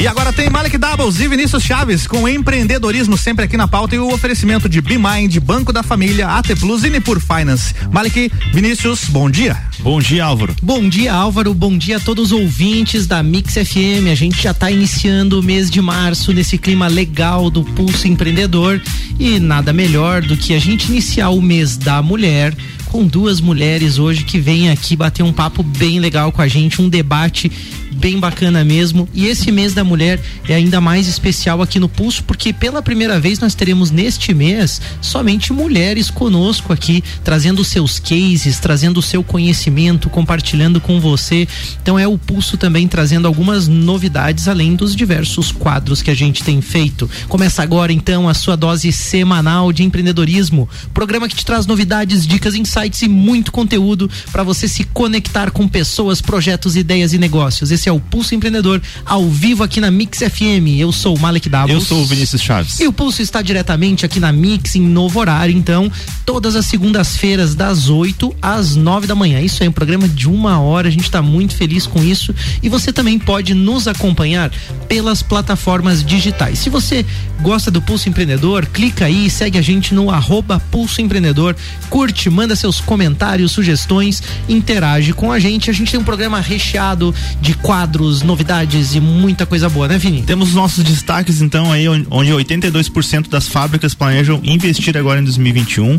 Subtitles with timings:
[0.00, 3.98] E agora tem Malik Doubles e Vinícius Chaves com empreendedorismo sempre aqui na pauta e
[3.98, 7.74] o oferecimento de BeMind, Banco da Família, AT Plus e Nipur Finance.
[7.92, 9.54] Malik, Vinícius, bom dia.
[9.80, 10.56] Bom dia, Álvaro.
[10.62, 11.52] Bom dia, Álvaro.
[11.52, 14.08] Bom dia a todos os ouvintes da Mix FM.
[14.10, 18.80] A gente já está iniciando o mês de março nesse clima legal do Pulso Empreendedor
[19.18, 22.56] e nada melhor do que a gente iniciar o mês da mulher
[22.90, 26.82] com duas mulheres hoje que vêm aqui bater um papo bem legal com a gente,
[26.82, 27.50] um debate
[27.92, 29.08] bem bacana mesmo.
[29.14, 33.20] E esse mês da mulher é ainda mais especial aqui no Pulso, porque pela primeira
[33.20, 39.22] vez nós teremos neste mês somente mulheres conosco aqui, trazendo seus cases, trazendo o seu
[39.22, 41.46] conhecimento, compartilhando com você.
[41.82, 46.42] Então é o Pulso também trazendo algumas novidades além dos diversos quadros que a gente
[46.42, 47.08] tem feito.
[47.28, 52.54] Começa agora então a sua dose semanal de empreendedorismo, programa que te traz novidades, dicas,
[52.54, 57.70] insights e muito conteúdo para você se conectar com pessoas, projetos, ideias e negócios.
[57.70, 60.78] Esse é o Pulso Empreendedor, ao vivo aqui na Mix FM.
[60.78, 61.70] Eu sou o Malek Davos.
[61.70, 62.80] Eu sou o Vinícius Chaves.
[62.80, 65.90] E o Pulso está diretamente aqui na Mix, em novo horário, então,
[66.24, 69.40] todas as segundas-feiras, das 8 às 9 da manhã.
[69.40, 72.34] Isso é um programa de uma hora, a gente está muito feliz com isso.
[72.62, 74.50] E você também pode nos acompanhar
[74.88, 76.58] pelas plataformas digitais.
[76.58, 77.04] Se você
[77.40, 81.56] gosta do Pulso Empreendedor, clica aí, segue a gente no arroba Pulso Empreendedor,
[81.88, 85.68] curte, manda seus comentários, sugestões, interage com a gente.
[85.68, 90.22] A gente tem um programa recheado de quadros, novidades e muita coisa boa, né, Vini?
[90.22, 95.98] Temos os nossos destaques, então, aí, onde 82% das fábricas planejam investir agora em 2021.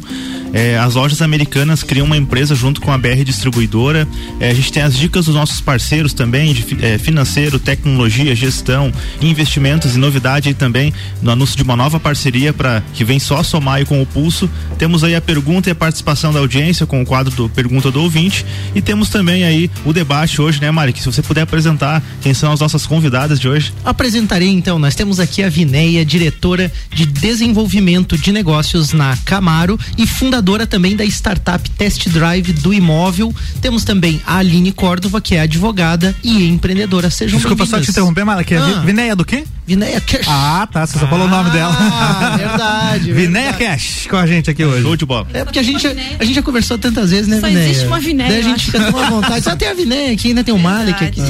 [0.54, 4.08] É, as lojas americanas criam uma empresa junto com a BR Distribuidora.
[4.40, 8.92] É, a gente tem as dicas dos nossos parceiros também, de é, financeiro, tecnologia, gestão,
[9.22, 13.44] investimentos e novidade aí também no anúncio de uma nova parceria para que vem só
[13.44, 14.50] somar com o pulso.
[14.78, 18.02] Temos aí a pergunta e a participação da audiência com o quadro do Pergunta do
[18.02, 18.46] Ouvinte.
[18.76, 20.94] E temos também aí o debate hoje, né, Mari?
[20.94, 23.74] Que se você puder apresentar quem são as nossas convidadas de hoje.
[23.84, 30.06] Apresentarei então, nós temos aqui a Vineia, diretora de desenvolvimento de negócios na Camaro e
[30.06, 33.34] fundadora também da startup Test Drive do Imóvel.
[33.62, 37.10] Temos também a Aline Córdova, que é advogada e empreendedora.
[37.10, 38.84] Sejam Desculpa só te interromper, Mala, que é ah.
[38.86, 39.44] Vineia do quê?
[39.66, 40.28] Vineia Cash.
[40.28, 41.74] Ah, tá, você só ah, falou o nome dela.
[41.80, 43.14] Ah, verdade.
[43.14, 44.82] Vineia Cash com a gente aqui hoje.
[44.82, 45.28] Show de bola.
[45.34, 47.66] É porque a gente, a gente já conversou tantas vezes, né, só Vineia?
[47.66, 48.30] existe uma Vineia.
[48.30, 49.42] Daí a gente fica tão à vontade.
[49.42, 51.22] Só tem a Vineia aqui, ainda tem o Malik aqui.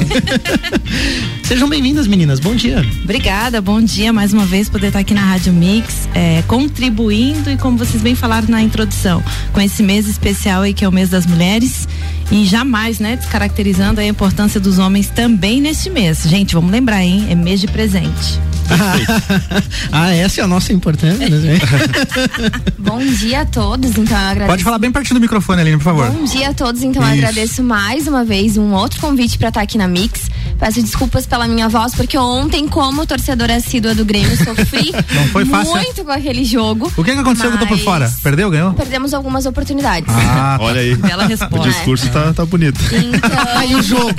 [1.46, 2.40] Sejam bem-vindas, meninas.
[2.40, 2.84] Bom dia.
[3.04, 7.56] Obrigada, bom dia mais uma vez poder estar aqui na Rádio Mix, é, contribuindo e
[7.56, 9.22] como vocês bem falaram na introdução,
[9.52, 11.86] com esse mês especial aí que é o mês das mulheres
[12.30, 16.22] e jamais, né, descaracterizando a importância dos homens também neste mês.
[16.24, 17.26] Gente, vamos lembrar, hein?
[17.30, 18.40] É mês de presente.
[19.92, 21.58] ah, essa é a nossa importância, né?
[22.78, 24.48] Bom dia a todos, então eu agradeço.
[24.50, 26.10] Pode falar bem pertinho do microfone, Aline, por favor.
[26.10, 29.60] Bom dia a todos, então eu agradeço mais uma vez um outro convite para estar
[29.60, 30.30] aqui na Mix.
[30.62, 35.44] Peço desculpas pela minha voz, porque ontem, como torcedora assídua do Grêmio, sofri Não foi
[35.44, 36.86] fácil, muito com aquele jogo.
[36.96, 37.58] O que, que aconteceu mas...
[37.58, 38.08] que eu tô por fora?
[38.22, 38.72] Perdeu, ganhou?
[38.72, 40.08] Perdemos algumas oportunidades.
[40.08, 40.94] Ah, olha aí.
[40.94, 41.68] Bela resposta.
[41.68, 42.78] O discurso tá, tá bonito.
[42.94, 43.30] Então...
[43.56, 44.14] Aí o jogo.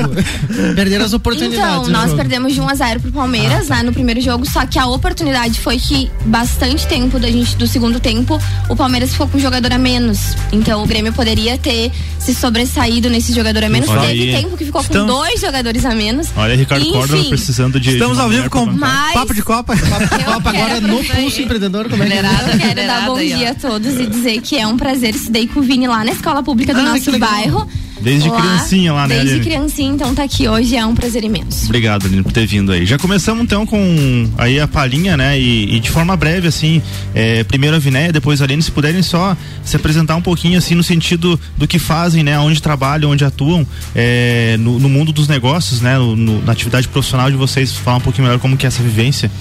[0.76, 1.88] Perderam as oportunidades.
[1.88, 3.76] Então, nós perdemos de 1 a 0 pro Palmeiras, ah, tá.
[3.78, 7.66] né, no primeiro jogo, só que a oportunidade foi que bastante tempo da gente do
[7.66, 8.38] segundo tempo,
[8.68, 10.36] o Palmeiras ficou com um jogador a menos.
[10.52, 11.90] Então o Grêmio poderia ter
[12.20, 13.90] se sobressaído nesse jogador a menos.
[13.90, 16.33] Teve tempo que ficou com dois jogadores a menos.
[16.36, 17.92] Olha, Ricardo Córdoba precisando de.
[17.92, 19.14] Estamos de ao vivo com Mas...
[19.14, 19.76] papo de Copa.
[19.78, 21.90] Papo de Copa agora no Pulso Empreendedor.
[21.90, 22.58] Como é que é?
[22.60, 25.64] Quero dar bom dia a todos e dizer que é um prazer estudei com o
[25.64, 27.68] Vini lá na escola pública do ah, nosso bairro.
[28.04, 29.20] Desde lá, criancinha lá, né?
[29.20, 31.66] Desde criancinha, então tá aqui hoje é um prazer imenso.
[31.66, 32.86] Obrigado, Aline, por ter vindo aí.
[32.86, 35.40] Já começamos então com aí a palhinha, né?
[35.40, 36.82] E, e de forma breve, assim,
[37.16, 40.76] é, primeiro a Vinéia, depois a Aline, se puderem só se apresentar um pouquinho, assim,
[40.76, 42.38] no sentido do que fazem, né?
[42.38, 43.66] Onde trabalham, onde atuam,
[43.96, 45.98] é, no, no, mundo dos negócios, né?
[45.98, 48.84] No, no, na atividade profissional de vocês, falar um pouquinho melhor como que é essa
[48.84, 49.32] vivência.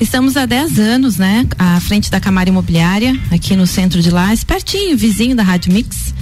[0.00, 1.46] Estamos há 10 anos, né?
[1.58, 6.14] À frente da Camara Imobiliária, aqui no centro de lá, pertinho, vizinho da Rádio Mix.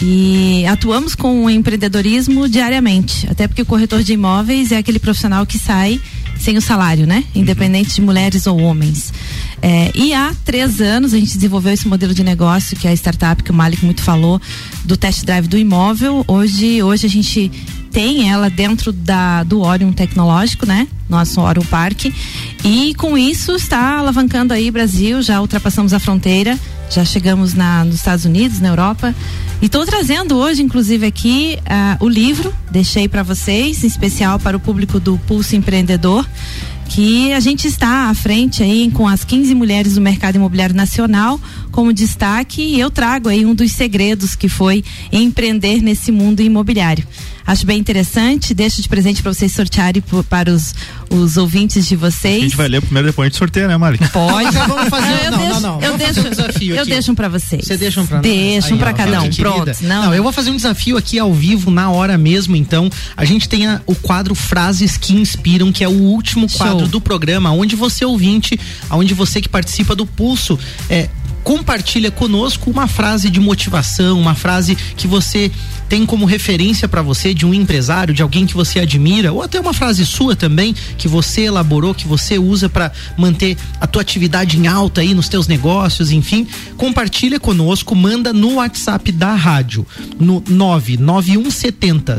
[0.00, 5.44] E atuamos com o empreendedorismo diariamente, até porque o corretor de imóveis é aquele profissional
[5.44, 6.00] que sai
[6.38, 7.24] sem o salário, né?
[7.34, 9.12] Independente de mulheres ou homens.
[9.60, 12.94] É, e há três anos a gente desenvolveu esse modelo de negócio, que é a
[12.94, 14.40] startup que o Malik muito falou,
[14.84, 16.24] do test drive do imóvel.
[16.28, 17.50] Hoje, hoje a gente
[17.90, 20.86] tem ela dentro da, do Orion Tecnológico, né?
[21.08, 22.06] Nosso Orion Park.
[22.64, 26.58] E com isso está alavancando aí Brasil, já ultrapassamos a fronteira,
[26.90, 29.14] já chegamos na, nos Estados Unidos, na Europa.
[29.60, 34.56] E estou trazendo hoje, inclusive, aqui uh, o livro, deixei para vocês, em especial para
[34.56, 36.24] o público do Pulso Empreendedor,
[36.88, 41.40] que a gente está à frente aí com as 15 mulheres do mercado imobiliário nacional
[41.72, 47.04] como destaque e eu trago aí um dos segredos que foi empreender nesse mundo imobiliário.
[47.48, 48.52] Acho bem interessante.
[48.52, 50.74] Deixo de presente para vocês sortearem para os,
[51.08, 52.36] os ouvintes de vocês.
[52.36, 53.96] A gente vai ler primeiro, depois a gente sorteia, né, Mari?
[54.12, 54.48] Pode.
[54.50, 55.06] Então vamos fazer.
[55.08, 55.74] Não, eu não, deixo, não, não.
[55.76, 56.90] Eu Vamos deixo, fazer um desafio eu aqui.
[56.90, 57.64] deixo um para vocês.
[57.64, 58.22] Você deixa um pra nós?
[58.26, 59.30] Deixa um para cada um.
[59.30, 59.72] Pronto.
[59.82, 62.90] Não, Não, eu vou fazer um desafio aqui ao vivo, na hora mesmo, então.
[63.16, 66.58] A gente tem a- o quadro Frases que Inspiram, que é o último Show.
[66.58, 68.60] quadro do programa, onde você ouvinte,
[68.90, 70.58] onde você que participa do Pulso,
[70.90, 71.08] é,
[71.44, 75.50] compartilha conosco uma frase de motivação, uma frase que você
[75.88, 79.58] tem como referência para você de um empresário, de alguém que você admira, ou até
[79.58, 84.58] uma frase sua também que você elaborou, que você usa para manter a tua atividade
[84.58, 86.46] em alta aí nos teus negócios, enfim,
[86.76, 89.86] compartilha conosco, manda no WhatsApp da rádio
[90.18, 92.18] no 99170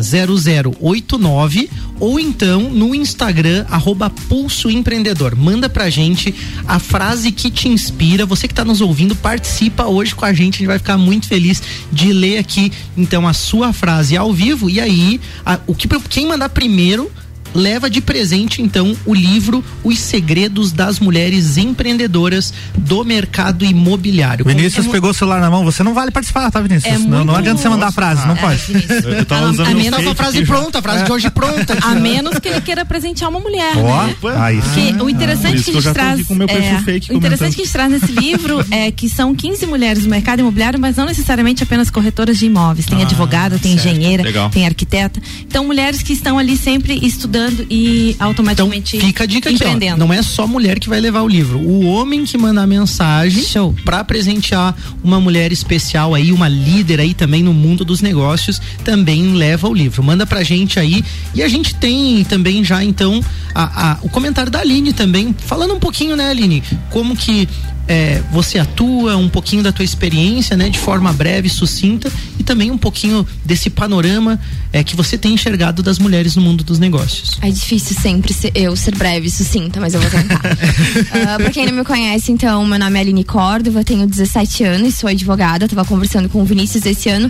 [0.79, 1.69] 0089
[1.99, 5.35] ou então no Instagram arroba Pulso Empreendedor.
[5.35, 6.33] Manda pra gente
[6.67, 8.25] a frase que te inspira.
[8.25, 10.55] Você que está nos ouvindo, participa hoje com a gente.
[10.55, 11.61] A gente vai ficar muito feliz
[11.91, 14.69] de ler aqui então a sua frase ao vivo.
[14.69, 17.11] E aí, a- o que quem mandar primeiro
[17.53, 24.45] leva de presente então o livro Os Segredos das Mulheres Empreendedoras do Mercado Imobiliário.
[24.45, 26.93] Vinícius mu- pegou o celular na mão, você não vale participar, tá, Vinícius?
[26.93, 28.61] É não, não adianta você mandar a frase, não É, pode.
[29.03, 31.29] Eu, eu tava A- usando a meu menos- a frase pronta, a frase de hoje
[31.31, 31.77] pronta.
[31.81, 33.73] A menos que ele queira presentear uma mulher.
[33.77, 34.15] Ó, né?
[34.37, 34.93] aí sim.
[34.95, 36.29] Que o interessante Por isso que a gente traz.
[36.29, 39.65] o é, fake o interessante que a gente traz nesse livro é que são 15
[39.65, 42.85] mulheres no mercado imobiliário, mas não necessariamente apenas corretoras de imóveis.
[42.85, 43.87] Tem Ah, advogada, tem certo.
[43.95, 44.49] engenheira, Legal.
[44.49, 45.21] tem arquiteta.
[45.47, 47.38] Então, mulheres que estão ali sempre estudando
[47.69, 49.67] e Então, automaticamente fica a dica aqui, ó.
[49.67, 49.97] empreendendo.
[49.97, 51.59] Não é só mulher que vai levar o livro.
[51.59, 53.43] O homem que manda a mensagem
[53.83, 59.33] para presentear uma mulher especial aí, uma líder aí também no mundo dos negócios, também
[59.33, 60.03] leva o livro.
[60.03, 61.03] Manda pra gente aí.
[61.33, 63.21] E a gente tem também já então
[63.53, 67.47] a- a- o comentário da Aline também, falando um pouquinho, né, Aline, como que
[67.89, 72.69] é, você atua, um pouquinho da tua experiência, né, de forma breve, sucinta, e também
[72.69, 74.39] um pouquinho desse panorama
[74.71, 77.31] é, que você tem enxergado das mulheres no mundo dos negócios.
[77.41, 80.39] É difícil sempre ser- eu ser breve e sucinta, mas eu vou tentar.
[81.27, 84.95] Ah, pra quem não me conhece, então, meu nome é Aline Córdova, tenho 17 anos,
[84.95, 87.29] sou advogada, tava conversando com o Vinícius esse ano.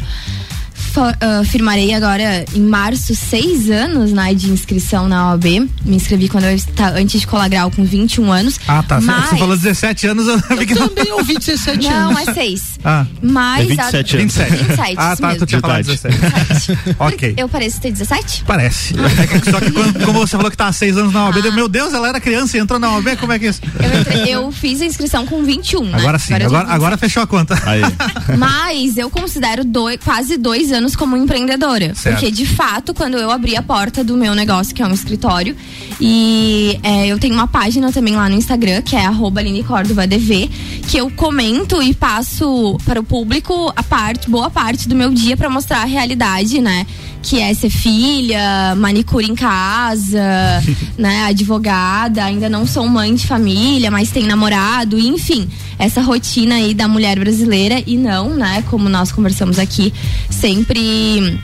[1.21, 5.45] Ah, firmarei agora em março seis anos né, de inscrição na OAB.
[5.85, 8.59] Me inscrevi quando eu estava antes de colar grau com 21 anos.
[8.67, 8.99] Ah, tá.
[8.99, 9.29] Você- Mas...
[9.29, 10.87] Você falou 17 anos, eu que Eu não.
[10.89, 12.27] também ouvi 17 Não, anos.
[12.27, 12.63] é seis.
[12.83, 14.33] Ah, Mas É 27 anos.
[14.35, 14.63] 27.
[14.63, 15.27] 27, ah, tá.
[15.27, 15.39] mesmo.
[15.39, 16.17] Tu tinha falado Verdade.
[16.17, 16.95] 17.
[16.99, 17.33] ok.
[17.37, 18.43] Eu pareço ter 17?
[18.45, 18.93] Parece.
[19.19, 21.37] É que- Só que quando, como você falou que tá há seis anos na OAB,
[21.45, 23.61] eu, meu Deus, ela era criança e entrou na OAB, como é que é isso?
[23.81, 25.83] Eu, entrei- eu fiz a inscrição com 21.
[25.85, 25.97] né?
[25.99, 27.59] Agora sim, eu agora, tenho agora fechou a conta.
[27.65, 27.81] Aí.
[28.37, 31.93] Mas eu considero dois, quase dois anos como empreendedora.
[31.95, 32.15] Certo.
[32.15, 35.55] Porque, de fato, quando eu abri a porta do meu negócio, que é um escritório,
[35.99, 40.49] e é, eu tenho uma página também lá no Instagram, que é arroba DV,
[40.87, 45.35] que eu comento e passo para o público a parte, boa parte do meu dia
[45.35, 46.85] para mostrar a realidade, né?
[47.21, 50.23] Que é ser filha, manicure em casa,
[50.97, 51.25] né?
[51.25, 56.87] Advogada, ainda não sou mãe de família, mas tem namorado, enfim, essa rotina aí da
[56.87, 58.63] mulher brasileira e não, né?
[58.69, 59.93] Como nós conversamos aqui,
[60.59, 61.39] sempre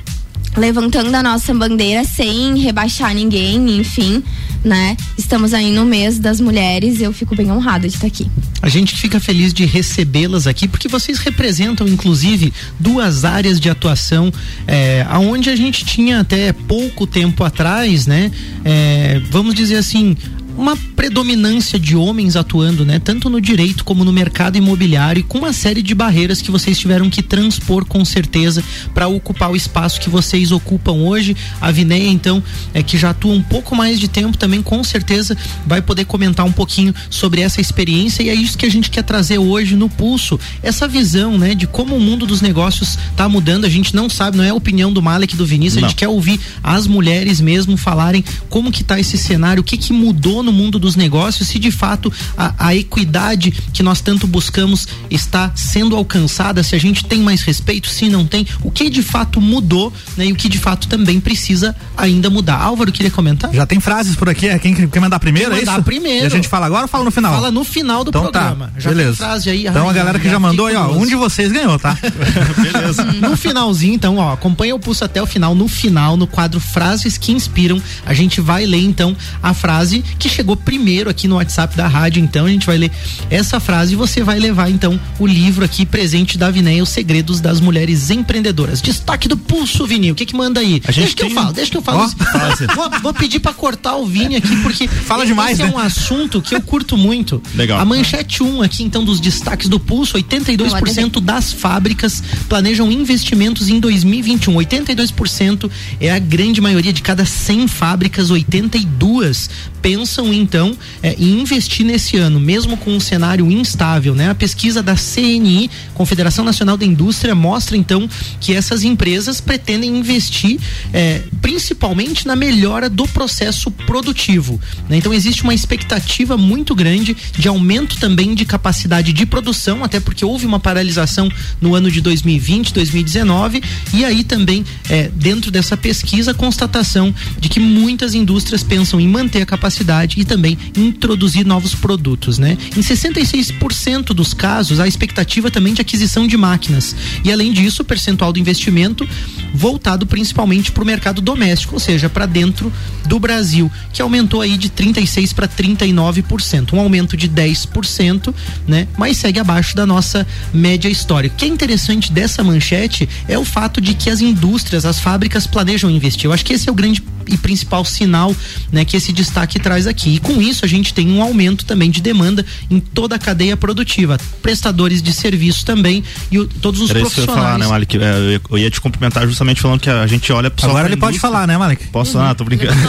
[0.57, 4.21] levantando a nossa bandeira sem rebaixar ninguém, enfim,
[4.63, 4.95] né?
[5.17, 8.29] Estamos aí no mês das mulheres e eu fico bem honrada de estar aqui.
[8.61, 14.31] A gente fica feliz de recebê-las aqui, porque vocês representam, inclusive, duas áreas de atuação,
[14.67, 18.31] é, aonde a gente tinha até pouco tempo atrás, né?
[18.65, 20.17] é, vamos dizer assim.
[20.57, 22.99] Uma predominância de homens atuando, né?
[22.99, 26.77] Tanto no direito como no mercado imobiliário, e com uma série de barreiras que vocês
[26.77, 31.35] tiveram que transpor com certeza para ocupar o espaço que vocês ocupam hoje.
[31.59, 32.41] A Vinéia, então,
[32.73, 36.45] é que já atua um pouco mais de tempo também, com certeza vai poder comentar
[36.45, 39.89] um pouquinho sobre essa experiência e é isso que a gente quer trazer hoje no
[39.89, 43.65] Pulso, essa visão, né, de como o mundo dos negócios está mudando.
[43.65, 45.89] A gente não sabe, não é a opinião do Malek e do Vinícius, a Não.
[45.89, 49.91] gente quer ouvir as mulheres mesmo falarem como que tá esse cenário, o que que
[49.91, 54.87] mudou no mundo dos negócios, se de fato a, a equidade que nós tanto buscamos
[55.09, 59.01] está sendo alcançada, se a gente tem mais respeito, se não tem, o que de
[59.01, 62.57] fato mudou, né, e o que de fato também precisa ainda mudar.
[62.61, 63.53] Álvaro queria comentar?
[63.53, 65.83] Já tem frases por aqui, é quem quer mandar primeiro, Quem é mandar isso?
[65.83, 66.23] primeiro.
[66.23, 67.33] E a gente fala agora ou fala no final?
[67.33, 68.67] Fala no final do então programa.
[68.67, 69.17] tá, Já tem beleza.
[69.17, 69.67] frase aí.
[69.67, 71.97] então ai, a galera que já mandou aí, ó, um de vocês ganhou, tá?
[72.61, 73.03] Beleza.
[73.03, 75.55] No finalzinho, então, ó, acompanha o pulso até o final.
[75.55, 80.29] No final, no quadro Frases que Inspiram, a gente vai ler então a frase que
[80.35, 82.91] chegou primeiro aqui no WhatsApp da rádio, então a gente vai ler
[83.29, 87.39] essa frase e você vai levar então o livro aqui presente da Vinéia, Os Segredos
[87.39, 88.81] das Mulheres Empreendedoras.
[88.81, 90.81] Destaque do pulso, Vini, o que que manda aí?
[90.81, 92.05] Deixa que eu falo, deixa que eu falo.
[92.05, 95.69] Oh, vou, vou, pedir para cortar o Vini aqui porque fala demais, esse né?
[95.73, 97.41] é um assunto que eu curto muito.
[97.53, 97.79] Legal.
[97.79, 103.69] A manchete 1 um aqui então dos destaques do pulso, 82% das fábricas planejam investimentos
[103.69, 104.53] em 2021.
[104.53, 109.49] 82% é a grande maioria de cada 100 fábricas, 82
[109.85, 114.31] pensam então é, em investir nesse ano, mesmo com um cenário instável, né?
[114.31, 118.09] A pesquisa da CNI, Confederação Nacional da Indústria, mostra então
[118.41, 120.59] que essas empresas pretendem investir
[120.91, 124.59] é, principalmente na melhora do processo produtivo.
[124.89, 124.97] Né?
[124.97, 130.25] Então existe uma expectativa muito grande de aumento também de capacidade de produção, até porque
[130.25, 131.29] houve uma paralisação
[131.61, 133.61] no ano de 2020, 2019,
[133.93, 139.43] e aí também é, dentro dessa pesquisa constatação de que muitas indústrias pensam em manter
[139.43, 142.57] a capacidade capacidade e também introduzir novos produtos, né?
[142.75, 146.95] Em 66% dos casos, há expectativa também de aquisição de máquinas.
[147.23, 149.07] E além disso, o percentual do investimento
[149.53, 152.71] voltado principalmente para o mercado doméstico, ou seja, para dentro
[153.05, 158.33] do Brasil, que aumentou aí de 36 para 39%, um aumento de 10%,
[158.67, 158.87] né?
[158.97, 161.35] Mas segue abaixo da nossa média histórica.
[161.35, 165.47] O que é interessante dessa manchete é o fato de que as indústrias, as fábricas
[165.47, 166.25] planejam investir.
[166.25, 168.35] Eu acho que esse é o grande e principal sinal,
[168.71, 170.15] né, que esse destaque traz aqui.
[170.15, 173.57] E com isso a gente tem um aumento também de demanda em toda a cadeia
[173.57, 177.29] produtiva, prestadores de serviço também e o, todos os Era profissionais.
[177.29, 177.97] Isso que eu ia falar, né, Malik?
[177.97, 181.19] É, eu ia te cumprimentar justamente falando que a gente olha só Agora ele pode
[181.19, 181.87] falar, né, Malik?
[181.87, 182.17] Posso?
[182.19, 182.75] Ah, tô brincando.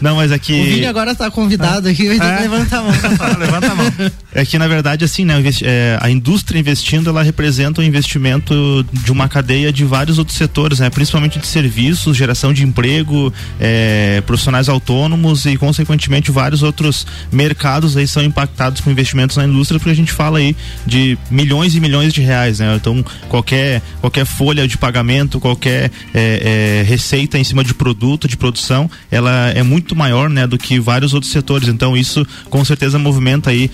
[0.00, 0.52] Não, mas aqui.
[0.52, 2.40] O Vini agora tá convidado aqui, é.
[2.40, 2.92] levanta a mão.
[3.38, 3.92] levanta a mão.
[4.32, 8.84] É que na verdade assim, né, é, a indústria investindo, ela representa o um investimento
[8.92, 14.22] de uma cadeia de vários outros setores, né, principalmente de serviços, geração de emprego, é,
[14.26, 19.90] profissionais autônomos e consequentemente vários outros mercados aí são impactados com investimentos na indústria, porque
[19.90, 20.56] a gente fala aí
[20.86, 22.74] de milhões e milhões de reais, né?
[22.76, 28.36] Então qualquer qualquer folha de pagamento, qualquer é, é, receita em cima de produto, de
[28.36, 31.68] produção, ela é muito maior, né, do que vários outros setores.
[31.68, 33.70] Então isso com certeza movimenta aí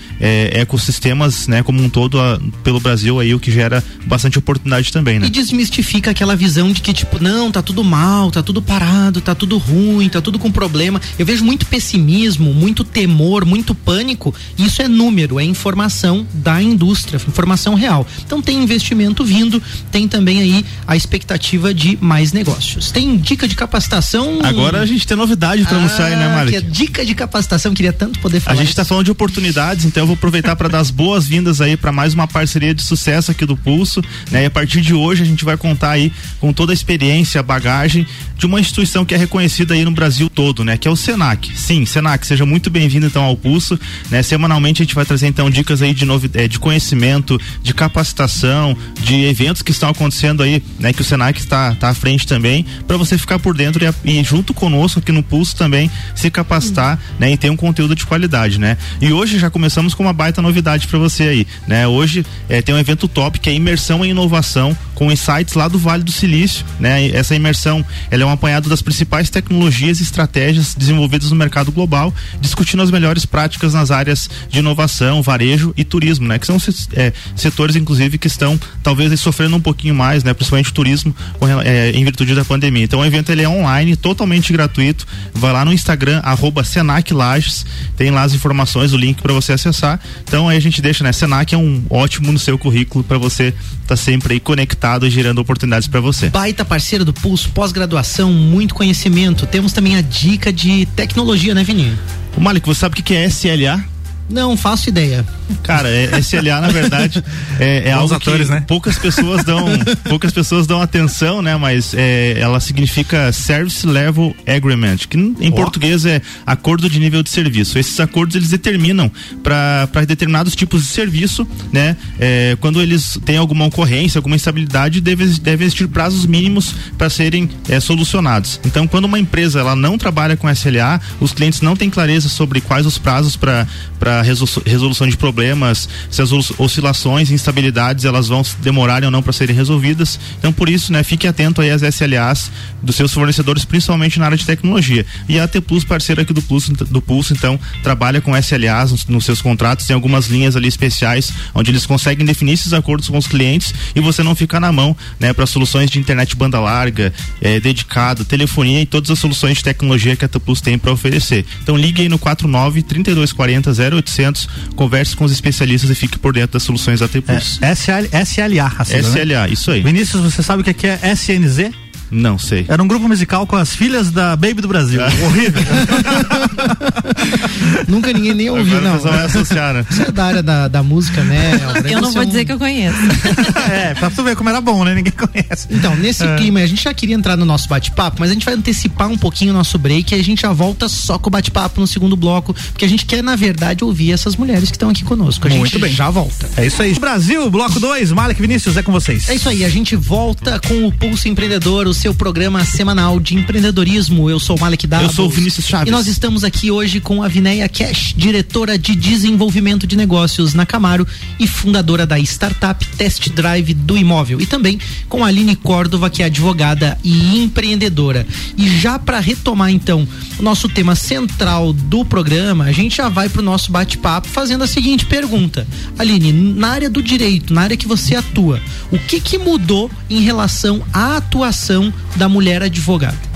[0.51, 5.19] ecossistemas, né, como um todo a, pelo Brasil aí, o que gera bastante oportunidade também,
[5.19, 5.27] né?
[5.27, 9.35] E desmistifica aquela visão de que tipo não, tá tudo mal, tá tudo parado, tá
[9.35, 11.01] tudo ruim, tá tudo com problema.
[11.17, 14.33] Eu vejo muito pessimismo, muito temor, muito pânico.
[14.57, 18.05] Isso é número, é informação da indústria, informação real.
[18.25, 22.91] Então tem investimento vindo, tem também aí a expectativa de mais negócios.
[22.91, 24.39] Tem dica de capacitação.
[24.43, 26.51] Agora a gente tem novidade para ah, anunciar né, Mari?
[26.51, 28.55] Que é dica de capacitação, queria tanto poder falar.
[28.55, 31.77] A gente está falando de oportunidades, então eu vou aproveitar para dar as boas-vindas aí
[31.77, 34.43] para mais uma parceria de sucesso aqui do Pulso, né?
[34.43, 37.43] E a partir de hoje a gente vai contar aí com toda a experiência, a
[37.43, 38.05] bagagem
[38.37, 40.77] de uma instituição que é reconhecida aí no Brasil todo, né?
[40.77, 41.57] Que é o Senac.
[41.57, 44.21] Sim, Senac, seja muito bem-vindo então ao Pulso, né?
[44.21, 48.75] Semanalmente a gente vai trazer então dicas aí de novi eh, de conhecimento, de capacitação,
[49.01, 50.91] de eventos que estão acontecendo aí, né?
[50.91, 54.23] Que o Senac está tá à frente também, para você ficar por dentro e, e,
[54.23, 57.15] junto conosco aqui no Pulso também se capacitar, uhum.
[57.19, 57.31] né?
[57.31, 58.77] E ter um conteúdo de qualidade, né?
[59.01, 61.87] E hoje já começamos com uma baita novidade para você aí, né?
[61.87, 65.77] Hoje eh, tem um evento top que é imersão em inovação com insights lá do
[65.77, 67.07] Vale do Silício, né?
[67.23, 72.13] Essa imersão, ela é um apanhado das principais tecnologias e estratégias desenvolvidas no mercado global,
[72.41, 76.37] discutindo as melhores práticas nas áreas de inovação, varejo e turismo, né?
[76.37, 76.57] Que são
[76.91, 80.33] é, setores, inclusive, que estão talvez sofrendo um pouquinho mais, né?
[80.33, 81.15] Principalmente o turismo,
[81.63, 82.83] é, em virtude da pandemia.
[82.83, 85.07] Então o evento ele é online, totalmente gratuito.
[85.33, 87.65] Vai lá no Instagram, arroba Senac Lages,
[87.95, 89.97] tem lá as informações, o link para você acessar.
[90.23, 91.13] Então aí a gente deixa, né?
[91.13, 95.09] Senac é um ótimo no seu currículo para você estar tá sempre aí conectado e
[95.09, 96.29] gerando oportunidades para você.
[96.29, 99.45] Baita parceiro do Pulso, pós-graduação, muito conhecimento.
[99.45, 101.97] Temos também a dica de tecnologia, né, Vininho?
[102.35, 103.92] O Malik, você sabe o que é SLA?
[104.29, 105.25] Não faço ideia.
[105.63, 107.23] Cara, é, SLA na verdade
[107.59, 108.63] é, é algo atores, que né?
[108.67, 109.65] poucas pessoas dão
[110.07, 111.55] poucas pessoas dão atenção, né?
[111.57, 115.51] Mas é, ela significa Service Level Agreement, que em oh.
[115.51, 117.77] português é acordo de nível de serviço.
[117.77, 119.11] Esses acordos eles determinam
[119.43, 121.95] para determinados tipos de serviço, né?
[122.19, 127.49] É, quando eles têm alguma ocorrência, alguma instabilidade, deve, deve existir prazos mínimos para serem
[127.69, 128.59] é, solucionados.
[128.65, 132.61] Então, quando uma empresa ela não trabalha com SLA, os clientes não têm clareza sobre
[132.61, 133.67] quais os prazos para
[134.13, 139.55] para resolução de problemas, se as oscilações, instabilidades, elas vão demorarem ou não para serem
[139.55, 140.19] resolvidas.
[140.37, 142.51] Então, por isso, né, fique atento aí às SLAs
[142.81, 145.05] dos seus fornecedores, principalmente na área de tecnologia.
[145.27, 149.05] E a AT Plus, parceira aqui do Pulso, do Pulso então, trabalha com SLAs nos,
[149.07, 153.17] nos seus contratos, tem algumas linhas ali especiais onde eles conseguem definir esses acordos com
[153.17, 157.11] os clientes e você não ficar na mão, né, para soluções de internet banda larga,
[157.41, 160.91] é, dedicado, telefonia e todas as soluções de tecnologia que a AT Plus tem para
[160.91, 161.45] oferecer.
[161.61, 166.53] Então, ligue aí no 49 3240 0800, converse com os especialistas e fique por dentro
[166.53, 167.59] das soluções AT Plus.
[167.61, 169.49] É, SL, SLA, assim, SLA, né?
[169.49, 169.81] isso aí.
[169.81, 171.82] Vinícius, você sabe o que é SNZ?
[172.13, 172.65] Não sei.
[172.67, 175.01] Era um grupo musical com as filhas da Baby do Brasil.
[175.01, 175.07] É.
[175.25, 175.63] Horrível.
[177.87, 178.99] Nunca ninguém nem ouviu, não.
[178.99, 179.85] Vai associar, né?
[179.89, 181.59] Você é da área da, da música, né?
[181.89, 182.25] Eu não vou um...
[182.25, 182.97] dizer que eu conheço.
[183.71, 184.95] é, pra tu ver como era bom, né?
[184.95, 185.67] Ninguém conhece.
[185.69, 186.35] Então, nesse é.
[186.35, 189.17] clima, a gente já queria entrar no nosso bate-papo, mas a gente vai antecipar um
[189.17, 192.15] pouquinho o nosso break e a gente já volta só com o bate-papo no segundo
[192.15, 195.47] bloco, porque a gente quer, na verdade, ouvir essas mulheres que estão aqui conosco.
[195.47, 195.93] A Muito gente bem.
[195.93, 196.49] já volta.
[196.57, 196.93] É isso aí.
[196.93, 199.29] Brasil, bloco 2, Malek Vinícius, é com vocês.
[199.29, 203.33] É isso aí, a gente volta com o Pulso Empreendedor, o seu programa semanal de
[203.33, 204.29] empreendedorismo.
[204.29, 205.07] Eu sou o Malek Davos.
[205.07, 205.87] Eu sou o Vinícius Chaves.
[205.87, 210.65] E nós estamos aqui hoje com a Vinéia Cash, diretora de desenvolvimento de negócios na
[210.65, 211.07] Camaro
[211.39, 214.41] e fundadora da startup Test Drive do Imóvel.
[214.41, 218.27] E também com a Aline Córdova, que é advogada e empreendedora.
[218.57, 220.05] E já para retomar então
[220.37, 224.65] o nosso tema central do programa, a gente já vai para o nosso bate-papo fazendo
[224.65, 225.65] a seguinte pergunta:
[225.97, 228.59] Aline, na área do direito, na área que você atua,
[228.91, 233.33] o que que mudou em relação à atuação da mulher advogada?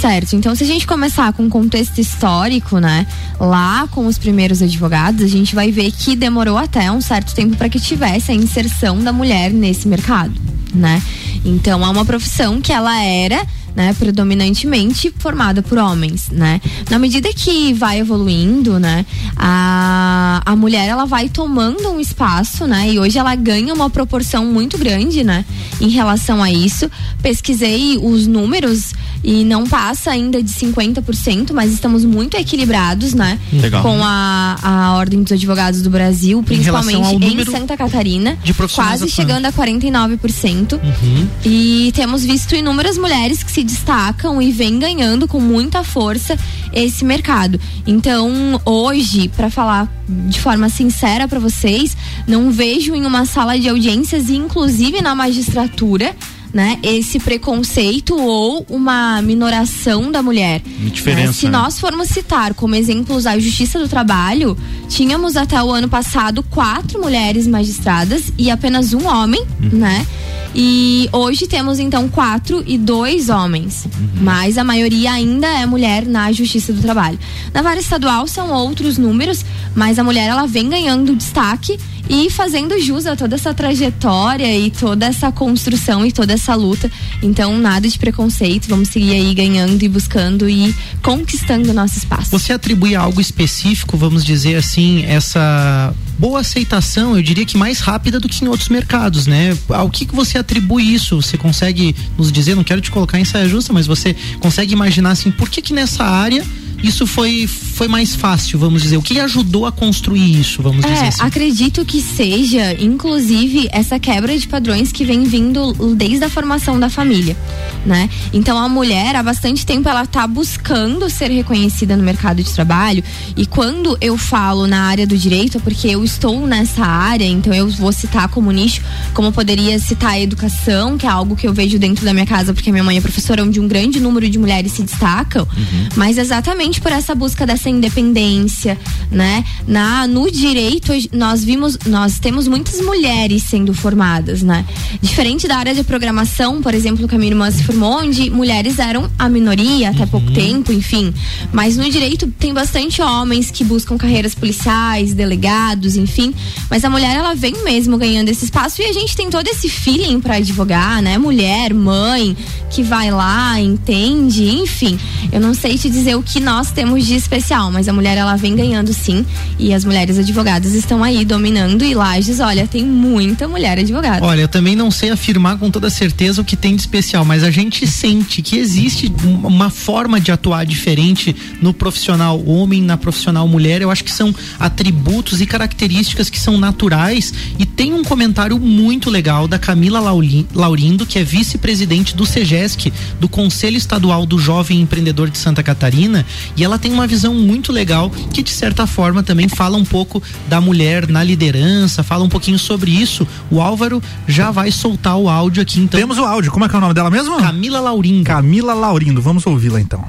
[0.00, 3.06] Certo, então se a gente começar com o contexto histórico, né,
[3.38, 7.54] lá com os primeiros advogados, a gente vai ver que demorou até um certo tempo
[7.56, 10.32] para que tivesse a inserção da mulher nesse mercado,
[10.74, 11.02] né?
[11.44, 16.60] Então é uma profissão que ela era né, predominantemente formada por homens, né?
[16.88, 22.90] Na medida que vai evoluindo, né, a, a mulher ela vai tomando um espaço, né?
[22.90, 25.44] E hoje ela ganha uma proporção muito grande, né,
[25.80, 26.90] em relação a isso.
[27.22, 33.38] Pesquisei os números e não passa ainda de 50%, mas estamos muito equilibrados, né?
[33.52, 33.82] Legal.
[33.82, 38.38] Com a, a Ordem dos Advogados do Brasil, principalmente em, em Santa Catarina,
[38.74, 40.59] quase chegando a 49%.
[40.76, 41.28] Uhum.
[41.44, 46.36] E temos visto inúmeras mulheres que se destacam e vêm ganhando com muita força
[46.72, 47.60] esse mercado.
[47.86, 53.68] Então, hoje, para falar de forma sincera para vocês, não vejo em uma sala de
[53.68, 56.14] audiências, inclusive na magistratura,
[56.52, 60.62] né, esse preconceito ou uma minoração da mulher.
[60.92, 61.32] Diferença, né?
[61.32, 61.52] Se né?
[61.52, 64.56] nós formos citar como exemplos a Justiça do Trabalho,
[64.88, 69.78] tínhamos até o ano passado quatro mulheres magistradas e apenas um homem, uhum.
[69.78, 70.06] né?
[70.54, 74.08] E hoje temos então quatro e dois homens, uhum.
[74.22, 77.18] mas a maioria ainda é mulher na Justiça do Trabalho.
[77.54, 79.44] Na vara estadual são outros números,
[79.76, 84.68] mas a mulher ela vem ganhando destaque e fazendo jus a toda essa trajetória e
[84.68, 86.90] toda essa construção e toda essa luta.
[87.22, 92.30] Então, nada de preconceito, vamos seguir aí ganhando e buscando e conquistando nosso espaço.
[92.30, 98.18] Você atribui algo específico, vamos dizer assim, essa boa aceitação, eu diria que mais rápida
[98.18, 99.56] do que em outros mercados, né?
[99.68, 101.20] Ao que, que você atribui isso?
[101.20, 105.12] Você consegue nos dizer, não quero te colocar em saia justa, mas você consegue imaginar
[105.12, 106.44] assim, por que que nessa área
[106.82, 108.96] isso foi, foi mais fácil, vamos dizer?
[108.96, 111.22] O que ajudou a construir isso, vamos é, dizer assim?
[111.22, 116.88] Acredito que seja, inclusive, essa quebra de padrões que vem vindo desde a formação da
[116.88, 117.36] família,
[117.84, 118.08] né?
[118.32, 123.02] Então a mulher, há bastante tempo, ela tá buscando ser reconhecida no mercado de trabalho
[123.36, 127.52] e quando eu falo na área do direito, é porque eu estou nessa área, então
[127.52, 128.82] eu vou citar como nicho,
[129.14, 132.52] como poderia citar a educação, que é algo que eu vejo dentro da minha casa,
[132.52, 135.88] porque minha mãe é professora, onde um grande número de mulheres se destacam, uhum.
[135.96, 138.78] mas exatamente justamente por essa busca dessa independência,
[139.10, 139.44] né?
[139.66, 144.64] Na no direito nós vimos, nós temos muitas mulheres sendo formadas, né?
[145.02, 148.78] Diferente da área de programação, por exemplo, que a minha irmã se formou, onde mulheres
[148.78, 150.08] eram a minoria até uhum.
[150.08, 151.12] pouco tempo, enfim.
[151.52, 156.32] Mas no direito tem bastante homens que buscam carreiras policiais, delegados, enfim.
[156.70, 159.68] Mas a mulher ela vem mesmo ganhando esse espaço e a gente tem todo esse
[159.68, 161.18] feeling para advogar, né?
[161.18, 162.36] Mulher, mãe,
[162.70, 164.98] que vai lá, entende, enfim.
[165.32, 168.18] Eu não sei te dizer o que nós nós temos de especial, mas a mulher
[168.18, 169.24] ela vem ganhando sim
[169.58, 174.22] e as mulheres advogadas estão aí dominando e Lages, olha, tem muita mulher advogada.
[174.22, 177.42] Olha, eu também não sei afirmar com toda certeza o que tem de especial, mas
[177.44, 179.10] a gente sente que existe
[179.42, 183.80] uma forma de atuar diferente no profissional homem, na profissional mulher.
[183.80, 189.08] Eu acho que são atributos e características que são naturais e tem um comentário muito
[189.08, 195.30] legal da Camila Laurindo, que é vice-presidente do SEGESC, do Conselho Estadual do Jovem Empreendedor
[195.30, 199.48] de Santa Catarina, e ela tem uma visão muito legal que de certa forma também
[199.48, 203.26] fala um pouco da mulher na liderança, fala um pouquinho sobre isso.
[203.50, 205.98] O Álvaro já vai soltar o áudio aqui então.
[205.98, 206.50] Temos o áudio.
[206.50, 207.36] Como é que é o nome dela mesmo?
[207.38, 208.24] Camila Laurindo.
[208.24, 209.22] Camila Laurindo.
[209.22, 210.04] Vamos ouvi-la então.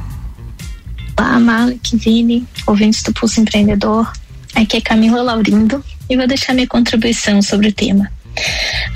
[1.17, 4.11] Olá, Malik, Vini, ouvintes do Pulso Empreendedor.
[4.55, 8.11] Aqui é Camila Laurindo e vou deixar minha contribuição sobre o tema.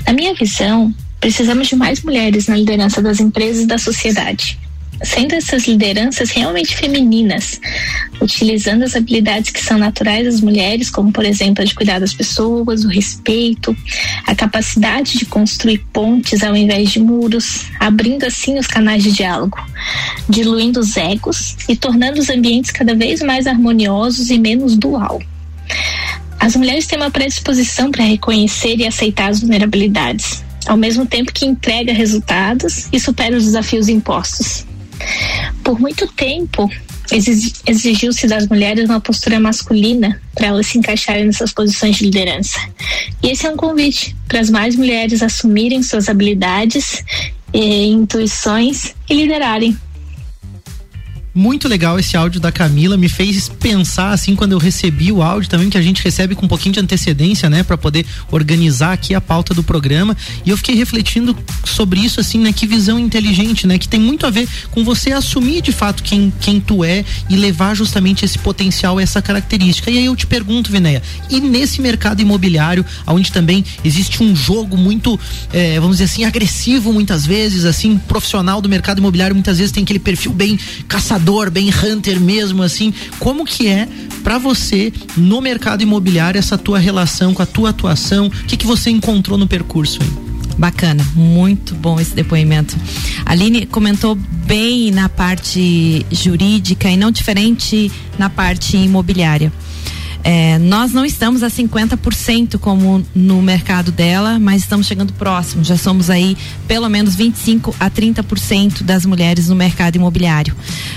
[0.06, 4.58] Na minha visão, precisamos de mais mulheres na liderança das empresas e da sociedade
[5.02, 7.60] sendo essas lideranças realmente femininas,
[8.20, 12.14] utilizando as habilidades que são naturais das mulheres, como por exemplo a de cuidar das
[12.14, 13.76] pessoas, o respeito,
[14.26, 19.58] a capacidade de construir pontes ao invés de muros, abrindo assim os canais de diálogo,
[20.28, 25.20] diluindo os egos e tornando os ambientes cada vez mais harmoniosos e menos dual.
[26.38, 31.46] As mulheres têm uma predisposição para reconhecer e aceitar as vulnerabilidades, ao mesmo tempo que
[31.46, 34.65] entrega resultados e supera os desafios impostos.
[35.62, 36.70] Por muito tempo,
[37.66, 42.58] exigiu-se das mulheres uma postura masculina para elas se encaixarem nessas posições de liderança.
[43.22, 47.04] E esse é um convite para as mais mulheres assumirem suas habilidades
[47.52, 49.76] e intuições e liderarem
[51.36, 55.50] muito legal esse áudio da Camila, me fez pensar assim quando eu recebi o áudio
[55.50, 59.14] também que a gente recebe com um pouquinho de antecedência, né, para poder organizar aqui
[59.14, 60.16] a pauta do programa.
[60.46, 64.26] E eu fiquei refletindo sobre isso assim, né, que visão inteligente, né, que tem muito
[64.26, 68.38] a ver com você assumir de fato quem quem tu é e levar justamente esse
[68.38, 69.90] potencial, essa característica.
[69.90, 74.74] E aí eu te pergunto, Vinéia, e nesse mercado imobiliário, onde também existe um jogo
[74.74, 75.20] muito,
[75.52, 79.82] é, vamos dizer assim, agressivo muitas vezes, assim, profissional do mercado imobiliário muitas vezes tem
[79.82, 82.94] aquele perfil bem caçador caçador, bem hunter mesmo, assim.
[83.18, 83.88] Como que é
[84.22, 88.28] para você no mercado imobiliário essa tua relação com a tua atuação?
[88.28, 90.08] O que, que você encontrou no percurso aí?
[90.56, 92.76] Bacana, muito bom esse depoimento.
[93.26, 99.52] A Aline comentou bem na parte jurídica e não diferente na parte imobiliária.
[100.28, 105.62] É, nós não estamos a 50% como no mercado dela, mas estamos chegando próximo.
[105.62, 106.36] Já somos aí
[106.66, 110.52] pelo menos 25 a 30% das mulheres no mercado imobiliário.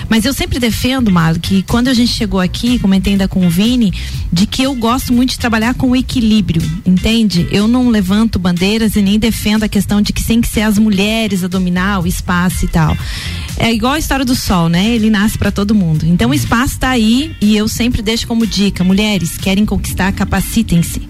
[0.09, 3.51] Mas eu sempre defendo, Malo, que quando a gente chegou aqui, comentei ainda com o
[3.51, 3.93] Vini,
[4.33, 7.47] de que eu gosto muito de trabalhar com equilíbrio, entende?
[7.51, 10.79] Eu não levanto bandeiras e nem defendo a questão de que tem que ser as
[10.79, 12.97] mulheres a dominar o espaço e tal.
[13.59, 14.87] É igual a história do sol, né?
[14.87, 16.03] Ele nasce para todo mundo.
[16.07, 20.11] Então o espaço está aí e eu sempre deixo como dica, mulheres mulheres querem conquistar,
[20.13, 21.01] capacitem-se.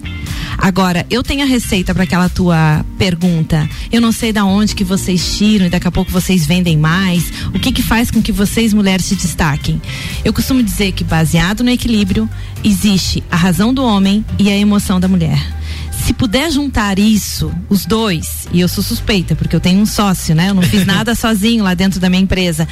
[0.58, 3.68] Agora, eu tenho a receita para aquela tua pergunta.
[3.90, 7.32] Eu não sei da onde que vocês tiram e daqui a pouco vocês vendem mais.
[7.54, 9.80] O que que faz com que vocês mulheres se destaquem?
[10.24, 12.28] Eu costumo dizer que baseado no equilíbrio
[12.64, 15.59] existe a razão do homem e a emoção da mulher
[16.10, 20.34] se puder juntar isso, os dois, e eu sou suspeita, porque eu tenho um sócio,
[20.34, 20.50] né?
[20.50, 22.66] Eu não fiz nada sozinho lá dentro da minha empresa.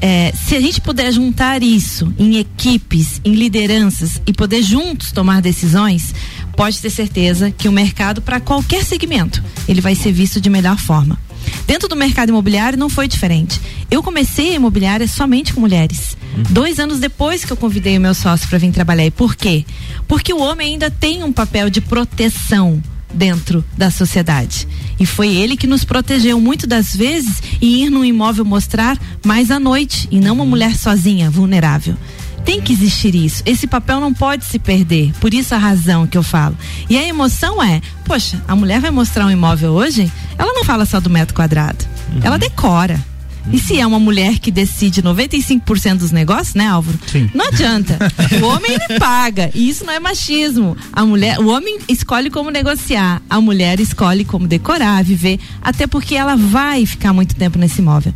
[0.00, 5.42] É, se a gente puder juntar isso em equipes, em lideranças e poder juntos tomar
[5.42, 6.14] decisões,
[6.56, 10.78] pode ter certeza que o mercado, para qualquer segmento, ele vai ser visto de melhor
[10.78, 11.18] forma.
[11.66, 13.60] Dentro do mercado imobiliário não foi diferente.
[13.90, 16.16] Eu comecei a imobiliária somente com mulheres.
[16.36, 16.42] Uhum.
[16.50, 19.06] Dois anos depois que eu convidei o meu sócio para vir trabalhar.
[19.06, 19.64] E por quê?
[20.06, 24.66] Porque o homem ainda tem um papel de proteção dentro da sociedade.
[24.98, 29.50] E foi ele que nos protegeu muito das vezes em ir num imóvel mostrar mais
[29.50, 31.96] à noite e não uma mulher sozinha, vulnerável.
[32.44, 33.42] Tem que existir isso.
[33.46, 35.12] Esse papel não pode se perder.
[35.18, 36.56] Por isso a razão que eu falo.
[36.90, 40.84] E a emoção é, poxa, a mulher vai mostrar um imóvel hoje, ela não fala
[40.84, 41.84] só do metro quadrado.
[42.12, 42.20] Uhum.
[42.22, 42.98] Ela decora.
[43.52, 46.98] E se é uma mulher que decide 95% dos negócios, né, Álvaro?
[47.06, 47.28] Sim.
[47.34, 47.98] Não adianta.
[48.42, 49.50] O homem ele paga.
[49.54, 50.76] E isso não é machismo.
[50.92, 56.14] A mulher, o homem escolhe como negociar, a mulher escolhe como decorar, viver, até porque
[56.14, 58.14] ela vai ficar muito tempo nesse imóvel.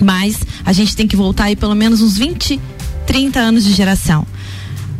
[0.00, 2.60] Mas a gente tem que voltar aí pelo menos uns 20
[3.06, 4.24] 30 anos de geração.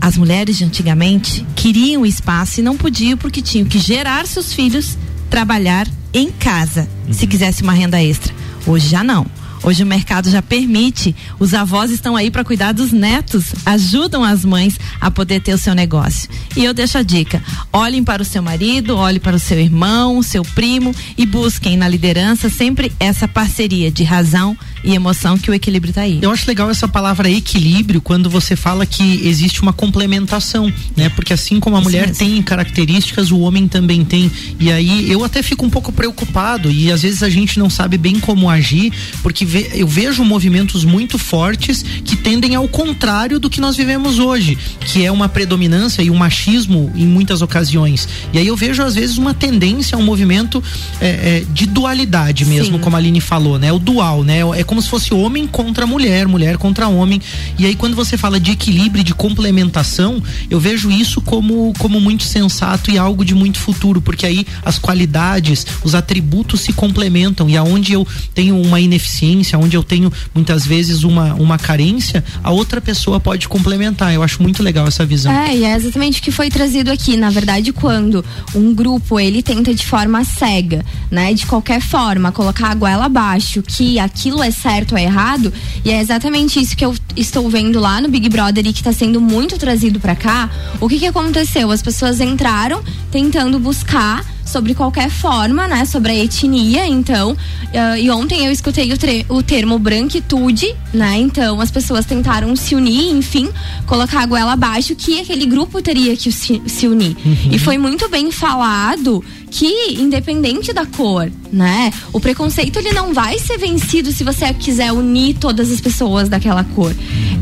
[0.01, 4.99] As mulheres de antigamente queriam espaço e não podiam porque tinham que gerar seus filhos,
[5.31, 7.13] trabalhar em casa, uhum.
[7.13, 8.33] se quisesse uma renda extra.
[8.67, 9.27] Hoje já não.
[9.63, 14.43] Hoje o mercado já permite, os avós estão aí para cuidar dos netos, ajudam as
[14.43, 16.31] mães a poder ter o seu negócio.
[16.57, 20.23] E eu deixo a dica: olhem para o seu marido, olhem para o seu irmão,
[20.23, 25.55] seu primo e busquem na liderança sempre essa parceria de razão e emoção que o
[25.55, 26.19] equilíbrio está aí.
[26.23, 31.09] Eu acho legal essa palavra equilíbrio quando você fala que existe uma complementação, né?
[31.11, 32.17] Porque assim como a Isso mulher mesmo.
[32.17, 34.31] tem características, o homem também tem.
[34.59, 37.99] E aí eu até fico um pouco preocupado e às vezes a gente não sabe
[37.99, 43.61] bem como agir, porque eu vejo movimentos muito fortes que tendem ao contrário do que
[43.61, 48.09] nós vivemos hoje, que é uma predominância e um machismo em muitas ocasiões.
[48.33, 50.63] E aí eu vejo às vezes uma tendência a um movimento
[51.01, 52.83] é, é, de dualidade mesmo, Sim.
[52.83, 53.73] como a Aline falou, né?
[53.73, 54.41] O dual, né?
[54.57, 57.21] É como se fosse homem contra mulher, mulher contra homem.
[57.59, 62.23] E aí quando você fala de equilíbrio, de complementação, eu vejo isso como como muito
[62.23, 67.57] sensato e algo de muito futuro, porque aí as qualidades, os atributos se complementam e
[67.57, 72.81] aonde eu tenho uma ineficiência, onde eu tenho muitas vezes uma uma carência, a outra
[72.81, 74.15] pessoa pode complementar.
[74.15, 75.33] Eu acho muito legal essa visão.
[75.33, 77.17] É, e é exatamente o que foi trazido aqui.
[77.17, 82.69] Na verdade, quando um grupo ele tenta de forma cega, né, de qualquer forma, colocar
[82.69, 85.53] a goela abaixo que aquilo é certo ou é errado,
[85.85, 88.93] e é exatamente isso que eu estou vendo lá no Big Brother e que está
[88.93, 90.49] sendo muito trazido para cá.
[90.81, 91.71] O que que aconteceu?
[91.71, 98.11] As pessoas entraram tentando buscar sobre qualquer forma, né, sobre a etnia, então, uh, e
[98.11, 103.49] ontem eu escutei o, o, termo branquitude, né, então as pessoas tentaram se unir, enfim,
[103.87, 107.17] colocar a goela abaixo que aquele grupo teria que se, se unir.
[107.25, 107.53] Uhum.
[107.53, 113.39] E foi muito bem falado que independente da cor, né, o preconceito ele não vai
[113.39, 116.95] ser vencido se você quiser unir todas as pessoas daquela cor.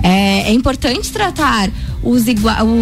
[0.03, 1.71] É, é importante tratar
[2.03, 2.25] os,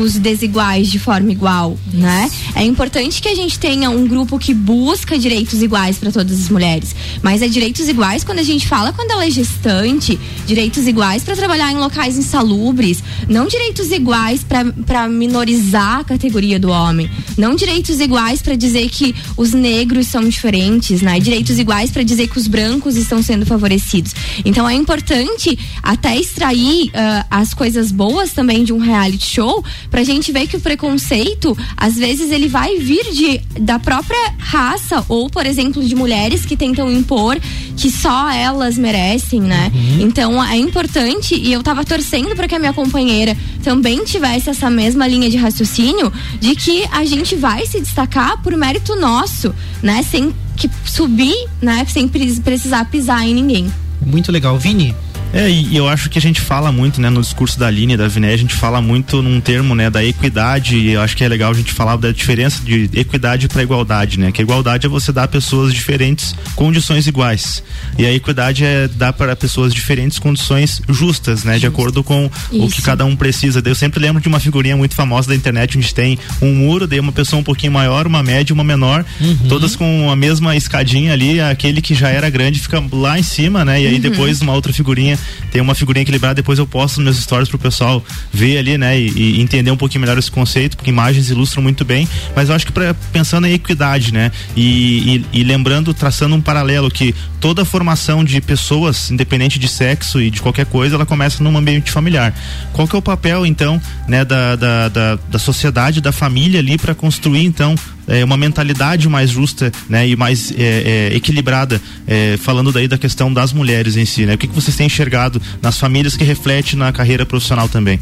[0.02, 2.30] os desiguais de forma igual, né?
[2.54, 6.48] É importante que a gente tenha um grupo que busca direitos iguais para todas as
[6.48, 11.24] mulheres, mas é direitos iguais quando a gente fala quando ela é gestante, direitos iguais
[11.24, 17.54] para trabalhar em locais insalubres, não direitos iguais para minorizar a categoria do homem, não
[17.54, 21.18] direitos iguais para dizer que os negros são diferentes, né?
[21.20, 24.14] Direitos iguais para dizer que os brancos estão sendo favorecidos.
[24.44, 30.02] Então é importante até extrair uh, as coisas boas também de um reality show, pra
[30.02, 35.28] gente ver que o preconceito, às vezes, ele vai vir de, da própria raça, ou,
[35.28, 37.38] por exemplo, de mulheres que tentam impor
[37.76, 39.70] que só elas merecem, né?
[39.74, 40.06] Uhum.
[40.06, 44.70] Então é importante, e eu tava torcendo para que a minha companheira também tivesse essa
[44.70, 49.52] mesma linha de raciocínio, de que a gente vai se destacar por mérito nosso,
[49.82, 50.04] né?
[50.04, 51.84] Sem que subir, né?
[51.88, 53.68] Sem precisar pisar em ninguém.
[54.00, 54.56] Muito legal.
[54.56, 54.94] Vini,
[55.36, 57.96] é, e eu acho que a gente fala muito, né, no discurso da Aline e
[57.96, 61.24] da Viné, a gente fala muito num termo, né, da equidade, e eu acho que
[61.24, 64.32] é legal a gente falar da diferença de equidade para igualdade, né?
[64.32, 67.62] Que a igualdade é você dar a pessoas diferentes condições iguais.
[67.98, 71.60] E a equidade é dar para pessoas diferentes condições justas, né, Justo.
[71.60, 72.64] de acordo com Isso.
[72.64, 73.62] o que cada um precisa.
[73.64, 77.00] Eu sempre lembro de uma figurinha muito famosa da internet onde tem um muro, daí
[77.00, 79.48] uma pessoa um pouquinho maior, uma média, uma menor, uhum.
[79.48, 83.64] todas com a mesma escadinha ali, aquele que já era grande fica lá em cima,
[83.64, 83.82] né?
[83.82, 84.00] E aí uhum.
[84.00, 85.18] depois uma outra figurinha
[85.50, 88.98] tem uma figurinha equilibrada, depois eu posto nos meus stories pro pessoal ver ali, né,
[88.98, 92.54] e, e, entender um pouquinho melhor esse conceito, porque imagens ilustram muito bem, mas eu
[92.54, 97.14] acho que pra, pensando em equidade, né, e, e, e lembrando, traçando um paralelo que
[97.40, 101.90] toda formação de pessoas, independente de sexo e de qualquer coisa, ela começa num ambiente
[101.90, 102.34] familiar.
[102.72, 106.76] Qual que é o papel, então, né, da, da, da, da sociedade, da família ali
[106.76, 107.74] para construir, então,
[108.06, 112.98] é, uma mentalidade mais justa né, e mais é, é, equilibrada, é, falando daí da
[112.98, 114.26] questão das mulheres em si.
[114.26, 114.34] Né?
[114.34, 118.00] O que, que vocês têm enxergado nas famílias que reflete na carreira profissional também?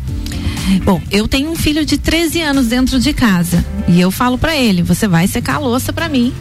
[0.85, 4.57] Bom, eu tenho um filho de 13 anos dentro de casa e eu falo para
[4.57, 6.33] ele: você vai secar a louça para mim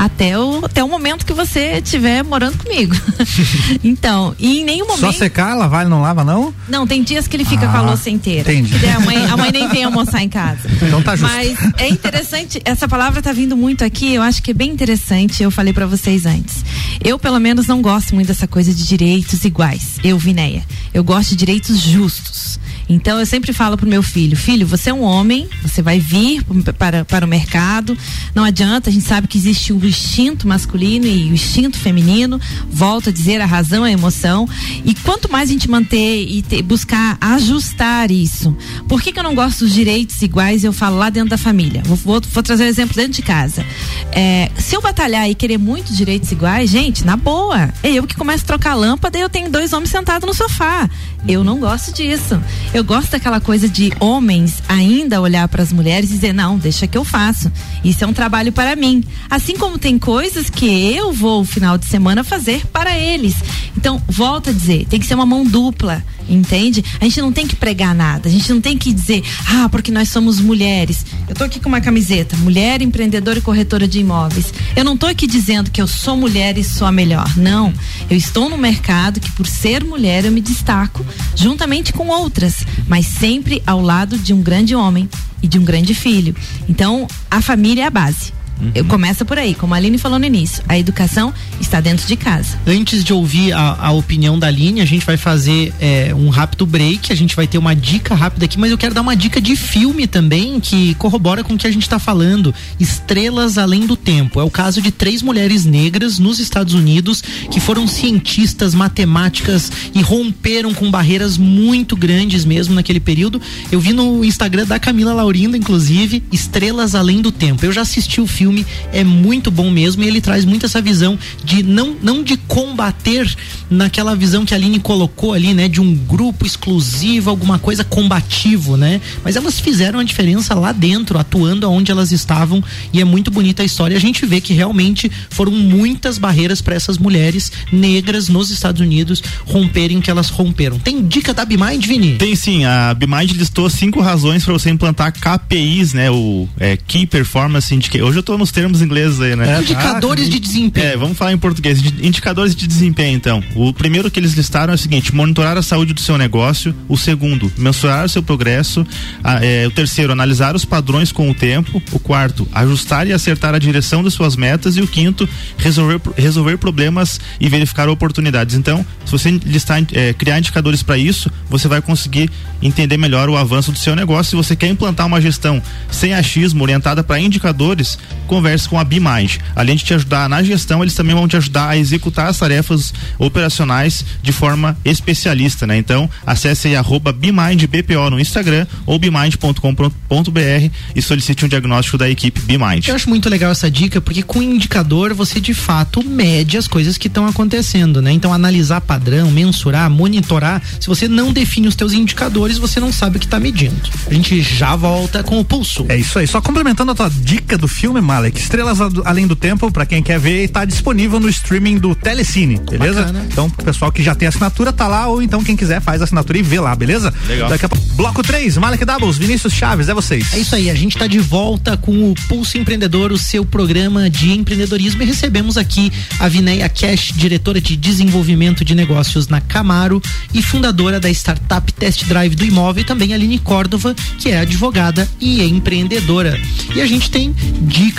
[0.00, 2.96] até o, até o momento que você estiver morando comigo.
[3.84, 5.00] então, e em nenhum momento.
[5.00, 6.54] Só secar, lavar ele não lava, não?
[6.66, 8.50] Não, tem dias que ele fica ah, com a louça inteira.
[8.50, 8.74] Entendi.
[8.86, 10.70] A mãe, a mãe nem vem almoçar em casa.
[10.90, 11.32] Então tá justo.
[11.36, 15.42] Mas é interessante, essa palavra tá vindo muito aqui, eu acho que é bem interessante,
[15.42, 16.64] eu falei para vocês antes.
[17.04, 19.98] Eu, pelo menos, não gosto muito dessa coisa de direitos iguais.
[20.02, 20.64] Eu, Vinéia.
[20.92, 22.58] Eu gosto de direitos justos.
[22.90, 26.42] Então eu sempre falo pro meu filho, filho, você é um homem, você vai vir
[26.76, 27.96] para, para o mercado,
[28.34, 33.10] não adianta, a gente sabe que existe o instinto masculino e o instinto feminino, volto
[33.10, 34.48] a dizer a razão, a emoção,
[34.84, 38.56] e quanto mais a gente manter e ter, buscar ajustar isso.
[38.88, 40.64] Por que, que eu não gosto dos direitos iguais?
[40.64, 41.82] Eu falo lá dentro da família.
[41.86, 43.64] Vou, vou, vou trazer um exemplo dentro de casa.
[44.10, 48.16] É, se eu batalhar e querer muito direitos iguais, gente, na boa, é eu que
[48.16, 50.90] começo a trocar lâmpada e eu tenho dois homens sentados no sofá.
[51.28, 52.40] Eu não gosto disso.
[52.72, 56.86] Eu gosto daquela coisa de homens ainda olhar para as mulheres e dizer: não, deixa
[56.86, 57.50] que eu faço.
[57.84, 59.02] Isso é um trabalho para mim.
[59.28, 63.34] Assim como tem coisas que eu vou, final de semana, fazer para eles.
[63.76, 66.02] Então, volta a dizer: tem que ser uma mão dupla.
[66.28, 66.84] Entende?
[67.00, 69.90] A gente não tem que pregar nada, a gente não tem que dizer, ah, porque
[69.90, 71.04] nós somos mulheres.
[71.28, 74.54] Eu tô aqui com uma camiseta, mulher empreendedora e corretora de imóveis.
[74.76, 77.28] Eu não tô aqui dizendo que eu sou mulher e sou a melhor.
[77.36, 77.72] Não.
[78.08, 83.06] Eu estou no mercado que por ser mulher eu me destaco juntamente com outras, mas
[83.06, 85.08] sempre ao lado de um grande homem
[85.42, 86.34] e de um grande filho.
[86.68, 88.32] Então, a família é a base.
[88.60, 88.84] Uhum.
[88.84, 90.62] Começa por aí, como a Aline falou no início.
[90.68, 92.58] A educação está dentro de casa.
[92.66, 96.66] Antes de ouvir a, a opinião da Aline, a gente vai fazer é, um rápido
[96.66, 97.12] break.
[97.12, 99.56] A gente vai ter uma dica rápida aqui, mas eu quero dar uma dica de
[99.56, 102.54] filme também que corrobora com o que a gente está falando.
[102.78, 104.40] Estrelas Além do Tempo.
[104.40, 110.02] É o caso de três mulheres negras nos Estados Unidos que foram cientistas, matemáticas e
[110.02, 113.40] romperam com barreiras muito grandes mesmo naquele período.
[113.70, 117.64] Eu vi no Instagram da Camila Laurindo, inclusive, Estrelas Além do Tempo.
[117.64, 118.49] Eu já assisti o filme,
[118.92, 123.34] é muito bom mesmo e ele traz muito essa visão de não, não de combater
[123.70, 128.76] naquela visão que a Aline colocou ali, né, de um grupo exclusivo, alguma coisa combativo,
[128.76, 129.00] né?
[129.24, 133.62] Mas elas fizeram a diferença lá dentro, atuando aonde elas estavam e é muito bonita
[133.62, 133.96] a história.
[133.96, 139.22] A gente vê que realmente foram muitas barreiras para essas mulheres negras nos Estados Unidos
[139.46, 140.78] romperem que elas romperam.
[140.78, 142.16] Tem dica da BMind, Vini?
[142.16, 147.06] Tem sim, a BMind listou cinco razões para você implantar KPIs, né, o é, Key
[147.06, 148.08] Performance Indicator.
[148.08, 149.56] Hoje eu tô nos termos ingleses aí, né?
[149.56, 150.86] É, Indicadores ah, de desempenho.
[150.86, 151.80] É, vamos falar em português.
[152.02, 153.42] Indicadores de desempenho, então.
[153.54, 156.74] O primeiro que eles listaram é o seguinte: monitorar a saúde do seu negócio.
[156.88, 158.84] O segundo, mensurar o seu progresso.
[159.22, 161.80] A, é, o terceiro, analisar os padrões com o tempo.
[161.92, 164.76] O quarto, ajustar e acertar a direção de suas metas.
[164.76, 168.56] E o quinto, resolver, resolver problemas e verificar oportunidades.
[168.56, 172.30] Então, se você listar, é, criar indicadores para isso, você vai conseguir
[172.62, 174.30] entender melhor o avanço do seu negócio.
[174.30, 177.98] Se você quer implantar uma gestão sem achismo, orientada para indicadores,
[178.30, 179.38] converse com a BMind.
[179.56, 182.94] Além de te ajudar na gestão, eles também vão te ajudar a executar as tarefas
[183.18, 185.76] operacionais de forma especialista, né?
[185.76, 192.40] Então, acesse aí arroba BMindBPO no Instagram ou bmind.com.br e solicite um diagnóstico da equipe
[192.42, 192.86] BMind.
[192.86, 196.96] Eu acho muito legal essa dica, porque com indicador você de fato mede as coisas
[196.96, 198.12] que estão acontecendo, né?
[198.12, 203.16] Então, analisar padrão, mensurar, monitorar, se você não define os teus indicadores, você não sabe
[203.16, 203.74] o que está medindo.
[204.06, 205.84] A gente já volta com o pulso.
[205.88, 206.28] É isso aí.
[206.28, 210.20] Só complementando a tua dica do filme, Malek, Estrelas Além do Tempo, para quem quer
[210.20, 213.00] ver, está disponível no streaming do Telecine, beleza?
[213.00, 213.26] Bacana.
[213.32, 216.04] Então, o pessoal que já tem assinatura tá lá, ou então quem quiser faz a
[216.04, 217.14] assinatura e vê lá, beleza?
[217.26, 217.48] Legal.
[217.48, 220.34] Daqui a pouco, bloco 3, Malek Doubles, Vinícius Chaves, é vocês.
[220.34, 224.10] É isso aí, a gente está de volta com o Pulso Empreendedor, o seu programa
[224.10, 230.02] de empreendedorismo e recebemos aqui a Vineia Cash, diretora de desenvolvimento de negócios na Camaro
[230.34, 234.40] e fundadora da startup Test Drive do Imóvel e também a Aline Córdova, que é
[234.40, 236.38] advogada e empreendedora.
[236.74, 237.34] E a gente tem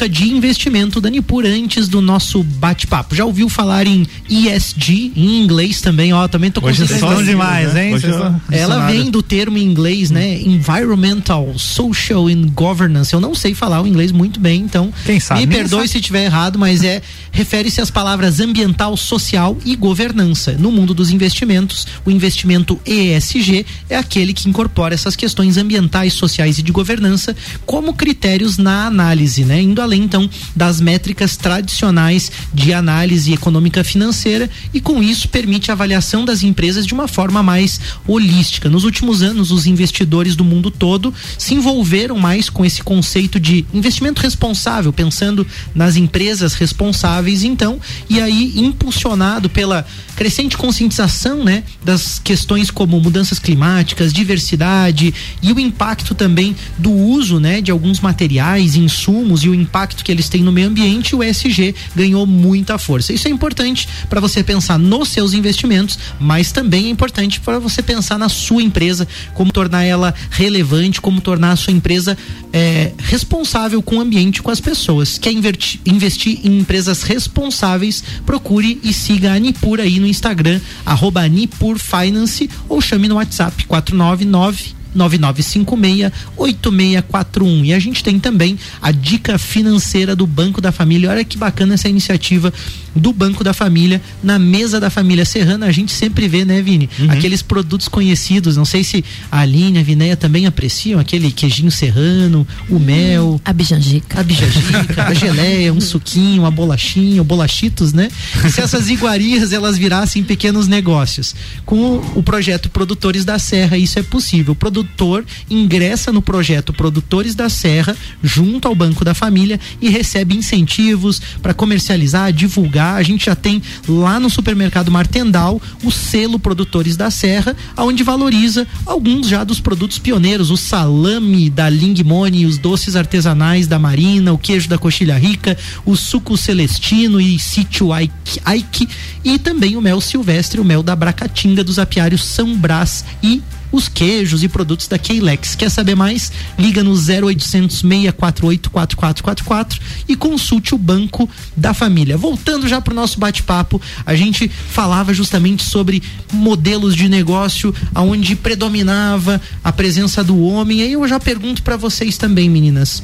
[0.02, 3.16] dica de investimento da Nipur antes do nosso bate-papo.
[3.16, 7.94] Já ouviu falar em ESG em inglês também, ó, também tô Hoje são demais, hein?
[7.94, 8.08] Hoje
[8.52, 10.40] Ela vem do termo em inglês, né?
[10.42, 13.14] Environmental, Social and Governance.
[13.14, 15.42] Eu não sei falar o inglês muito bem, então Quem sabe?
[15.42, 20.54] me perdoe se estiver errado, mas é refere-se às palavras ambiental, social e governança.
[20.54, 26.58] No mundo dos investimentos, o investimento ESG é aquele que incorpora essas questões ambientais, sociais
[26.58, 27.36] e de governança
[27.66, 29.62] como critérios na análise, né?
[29.62, 35.74] Indo além então das métricas tradicionais de análise econômica financeira e com isso permite a
[35.74, 38.70] avaliação das empresas de uma forma mais holística.
[38.70, 43.66] Nos últimos anos, os investidores do mundo todo se envolveram mais com esse conceito de
[43.74, 52.20] investimento responsável, pensando nas empresas responsáveis, então, e aí impulsionado pela crescente conscientização, né, das
[52.20, 58.76] questões como mudanças climáticas, diversidade e o impacto também do uso, né, de alguns materiais,
[58.76, 63.14] insumos e o impacto que eles têm no meio ambiente, o ESG ganhou muita força.
[63.14, 67.82] Isso é importante para você pensar nos seus investimentos, mas também é importante para você
[67.82, 72.18] pensar na sua empresa, como tornar ela relevante, como tornar a sua empresa
[72.54, 75.18] é, responsável com o ambiente, com as pessoas.
[75.18, 78.04] Quer investir, investir em empresas responsáveis?
[78.26, 83.66] Procure e siga a Nipur aí no Instagram, arroba Nipur Finance ou chame no WhatsApp
[83.66, 87.66] 499 9956-8641.
[87.66, 91.10] E a gente tem também a dica financeira do Banco da Família.
[91.10, 92.54] Olha que bacana essa iniciativa
[92.96, 95.66] do Banco da Família na mesa da família Serrana.
[95.66, 96.90] A gente sempre vê, né, Vini?
[97.00, 97.12] Uhum.
[97.12, 98.58] Aqueles produtos conhecidos.
[98.58, 103.40] Não sei se a Aline, a Vinéia também apreciam aquele queijinho serrano, o mel.
[103.46, 104.20] A bijanjica.
[104.20, 108.10] A bijanjica, a geleia, um suquinho, a bolachinha, o bolachitos, né?
[108.46, 111.36] E se essas iguarias elas virassem pequenos negócios.
[111.66, 114.54] Com o projeto Produtores da Serra, isso é possível.
[114.54, 120.36] O produtor ingressa no projeto Produtores da Serra junto ao Banco da Família e recebe
[120.36, 122.81] incentivos para comercializar, divulgar.
[122.82, 128.68] A gente já tem lá no supermercado Martendal o selo Produtores da Serra, onde valoriza
[128.86, 134.38] alguns já dos produtos pioneiros, o salame da Lingmone, os doces artesanais da Marina, o
[134.38, 138.88] queijo da Coxilha Rica, o suco celestino e sítio Ike,
[139.24, 143.42] e também o mel silvestre, o mel da Bracatinga dos apiários São Brás e
[143.72, 145.56] os queijos e produtos da Keilex.
[145.56, 146.32] Quer saber mais?
[146.58, 152.18] Liga no 0800 648 4444 e consulte o Banco da Família.
[152.18, 158.36] Voltando já para o nosso bate-papo, a gente falava justamente sobre modelos de negócio aonde
[158.36, 160.82] predominava a presença do homem.
[160.82, 163.04] Aí eu já pergunto para vocês também, meninas.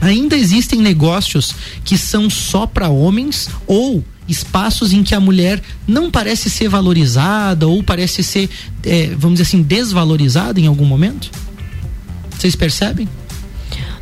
[0.00, 6.10] Ainda existem negócios que são só para homens ou espaços em que a mulher não
[6.10, 8.50] parece ser valorizada ou parece ser,
[8.84, 11.30] é, vamos dizer assim, desvalorizada em algum momento?
[12.36, 13.08] Vocês percebem?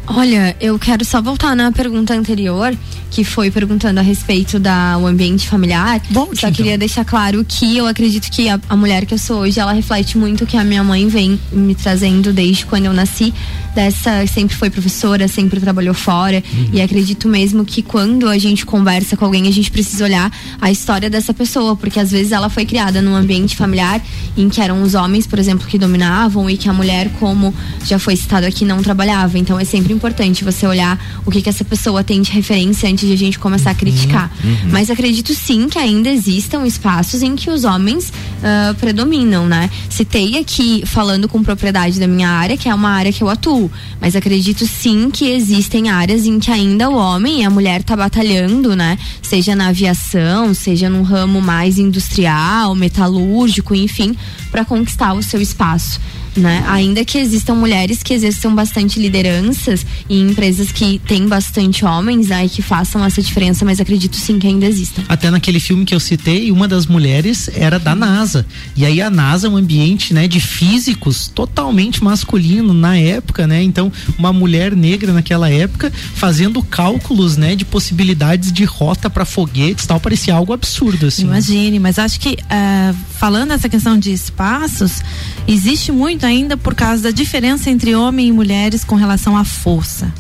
[0.07, 2.77] Olha, eu quero só voltar na pergunta anterior,
[3.11, 6.01] que foi perguntando a respeito da o ambiente familiar.
[6.11, 6.53] Bom, só então.
[6.53, 9.73] queria deixar claro que eu acredito que a, a mulher que eu sou hoje, ela
[9.73, 13.33] reflete muito o que a minha mãe vem me trazendo desde quando eu nasci.
[13.75, 16.43] Dessa, sempre foi professora, sempre trabalhou fora.
[16.73, 20.31] E acredito mesmo que quando a gente conversa com alguém, a gente precisa olhar
[20.61, 24.01] a história dessa pessoa, porque às vezes ela foi criada num ambiente familiar
[24.37, 27.99] em que eram os homens, por exemplo, que dominavam e que a mulher, como já
[27.99, 29.39] foi citado aqui, não trabalhava.
[29.39, 33.07] Então é sempre importante você olhar o que, que essa pessoa tem de referência antes
[33.07, 34.31] de a gente começar a criticar.
[34.71, 39.71] Mas acredito sim que ainda existam espaços em que os homens ah, predominam, né?
[39.89, 43.71] Citei aqui, falando com propriedade da minha área, que é uma área que eu atuo.
[43.99, 47.97] Mas acredito sim que existem áreas em que ainda o homem e a mulher tá
[47.97, 48.99] batalhando, né?
[49.23, 54.15] Seja na aviação, seja num ramo mais industrial, metalúrgico, enfim,
[54.51, 55.99] para conquistar o seu espaço.
[56.37, 56.65] Né?
[56.67, 62.47] Ainda que existam mulheres que exerçam bastante lideranças em empresas que têm bastante homens, né,
[62.47, 65.03] e que façam essa diferença, mas acredito sim que ainda existam.
[65.09, 68.47] Até naquele filme que eu citei, uma das mulheres era da NASA.
[68.77, 73.63] E aí a NASA é um ambiente, né, de físicos totalmente masculino na época, né?
[73.63, 79.87] Então, uma mulher negra naquela época fazendo cálculos, né, de possibilidades de rota para foguetes,
[79.87, 81.25] tal, parecia algo absurdo assim.
[81.25, 85.03] Imagine, mas acho que ah, falando essa questão de espaços,
[85.47, 90.13] existe muito ainda por causa da diferença entre homem e mulheres com relação à força.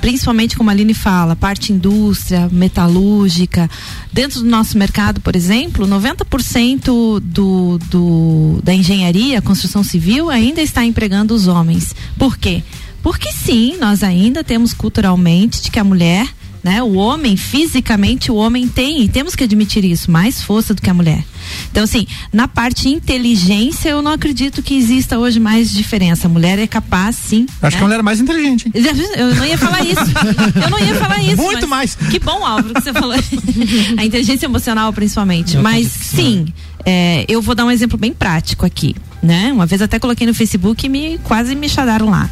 [0.00, 3.68] Principalmente como a Aline fala, parte indústria, metalúrgica.
[4.10, 10.84] Dentro do nosso mercado, por exemplo, 90% do, do, da engenharia, construção civil, ainda está
[10.84, 11.94] empregando os homens.
[12.18, 12.62] Por quê?
[13.02, 16.26] Porque sim, nós ainda temos culturalmente de que a mulher
[16.62, 16.82] né?
[16.82, 20.90] O homem, fisicamente, o homem tem, e temos que admitir isso, mais força do que
[20.90, 21.24] a mulher.
[21.70, 26.26] Então, assim, na parte inteligência, eu não acredito que exista hoje mais diferença.
[26.26, 27.46] A mulher é capaz, sim.
[27.62, 28.66] Acho que a mulher é mais inteligente.
[28.66, 28.72] hein?
[29.16, 30.00] Eu não ia falar isso.
[30.62, 31.36] Eu não ia falar isso.
[31.36, 31.94] Muito mais.
[31.94, 33.14] Que bom, Álvaro, que você falou.
[33.96, 35.56] a inteligência emocional, principalmente.
[35.56, 36.46] mas sim,
[36.84, 38.94] é, eu vou dar um exemplo bem prático aqui.
[39.22, 39.52] Né?
[39.52, 42.28] Uma vez até coloquei no Facebook e me quase me chadaram lá.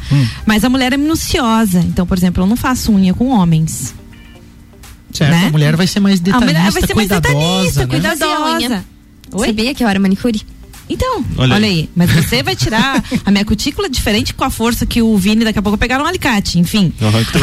[0.47, 1.81] Mas a mulher é minuciosa.
[1.81, 3.95] Então, por exemplo, eu não faço unha com homens.
[5.13, 5.31] Certo?
[5.31, 5.47] né?
[5.47, 7.87] A mulher vai ser mais A detalhista, mulher vai ser mais cuidadosa, detalhista, né?
[7.87, 8.57] cuidadosa.
[8.57, 8.85] Unha.
[9.33, 9.47] Oi?
[9.47, 10.43] Sabia que eu era manicure?
[10.91, 11.81] Então, Olha olha, aí.
[11.81, 11.91] aí.
[11.95, 15.59] Mas você vai tirar a minha cutícula diferente com a força que o Vini daqui
[15.59, 16.93] a pouco pegaram um alicate, enfim.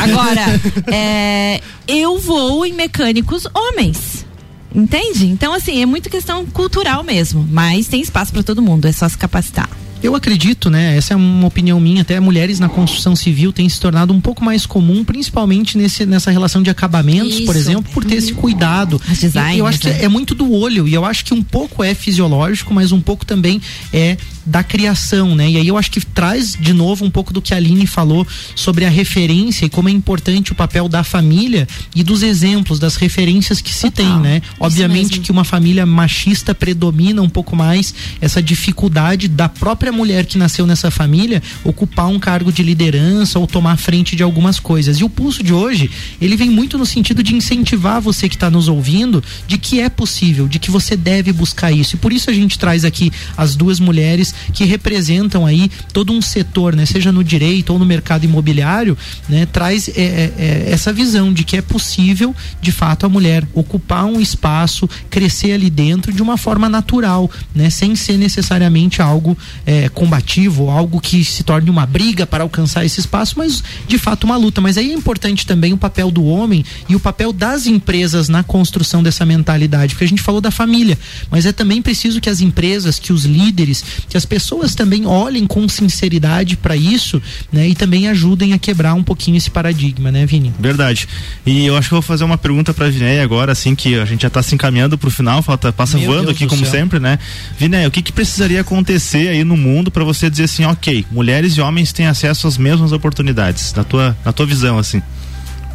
[0.02, 0.60] Agora,
[0.92, 4.26] é, eu vou em mecânicos homens.
[4.74, 5.28] Entende?
[5.28, 7.48] Então, assim, é muito questão cultural mesmo.
[7.50, 9.70] Mas tem espaço para todo mundo, é só se capacitar.
[10.04, 10.96] Eu acredito, né?
[10.96, 12.02] Essa é uma opinião minha.
[12.02, 16.30] Até mulheres na construção civil têm se tornado um pouco mais comum, principalmente nesse, nessa
[16.30, 17.70] relação de acabamentos, por Isso.
[17.70, 19.02] exemplo, por ter esse cuidado.
[19.10, 20.04] As designers, E eu acho que né?
[20.04, 20.88] é muito do olho.
[20.88, 23.60] E eu acho que um pouco é fisiológico, mas um pouco também
[23.92, 25.50] é da criação, né?
[25.50, 28.28] E aí eu acho que traz de novo um pouco do que a Aline falou
[28.56, 32.96] sobre a referência e como é importante o papel da família e dos exemplos, das
[32.96, 34.06] referências que se Total.
[34.06, 34.42] tem, né?
[34.60, 40.38] Obviamente que uma família machista predomina um pouco mais essa dificuldade da própria mulher que
[40.38, 45.00] nasceu nessa família ocupar um cargo de liderança ou tomar frente de algumas coisas.
[45.00, 45.90] E o pulso de hoje,
[46.22, 49.90] ele vem muito no sentido de incentivar você que está nos ouvindo de que é
[49.90, 51.96] possível, de que você deve buscar isso.
[51.96, 56.22] E por isso a gente traz aqui as duas mulheres que representam aí todo um
[56.22, 56.86] setor, né?
[56.86, 59.46] Seja no direito ou no mercado imobiliário, né?
[59.46, 64.06] Traz é, é, é, essa visão de que é possível, de fato, a mulher ocupar
[64.06, 67.70] um espaço, crescer ali dentro de uma forma natural, né?
[67.70, 73.00] Sem ser necessariamente algo é, combativo, algo que se torne uma briga para alcançar esse
[73.00, 74.62] espaço, mas de fato uma luta.
[74.62, 78.44] Mas aí é importante também o papel do homem e o papel das empresas na
[78.44, 80.98] construção dessa mentalidade, porque a gente falou da família,
[81.30, 85.46] mas é também preciso que as empresas, que os líderes, que as pessoas também olhem
[85.46, 87.22] com sinceridade para isso,
[87.52, 87.68] né?
[87.68, 90.54] E também ajudem a quebrar um pouquinho esse paradigma, né, Vini?
[90.60, 91.08] Verdade.
[91.46, 94.06] E eu acho que eu vou fazer uma pergunta pra Vinéia agora, assim, que a
[94.06, 96.72] gente já tá se encaminhando pro final, falta, passa Meu voando Deus aqui como céu.
[96.72, 97.20] sempre, né?
[97.58, 101.54] Vinéia, o que que precisaria acontecer aí no mundo pra você dizer assim, ok, mulheres
[101.54, 105.02] e homens têm acesso às mesmas oportunidades, na tua, na tua visão, assim?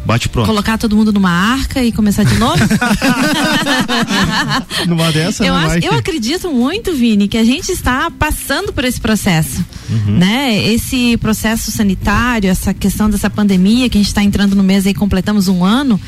[0.05, 0.47] Bate pronto.
[0.47, 2.57] Colocar todo mundo numa arca e começar de novo?
[4.87, 8.99] Numa dessa, eu, acho, eu acredito muito, Vini, que a gente está passando por esse
[8.99, 9.63] processo.
[9.89, 10.17] Uhum.
[10.17, 10.63] Né?
[10.73, 14.93] Esse processo sanitário, essa questão dessa pandemia que a gente está entrando no mês e
[14.93, 15.99] completamos um ano,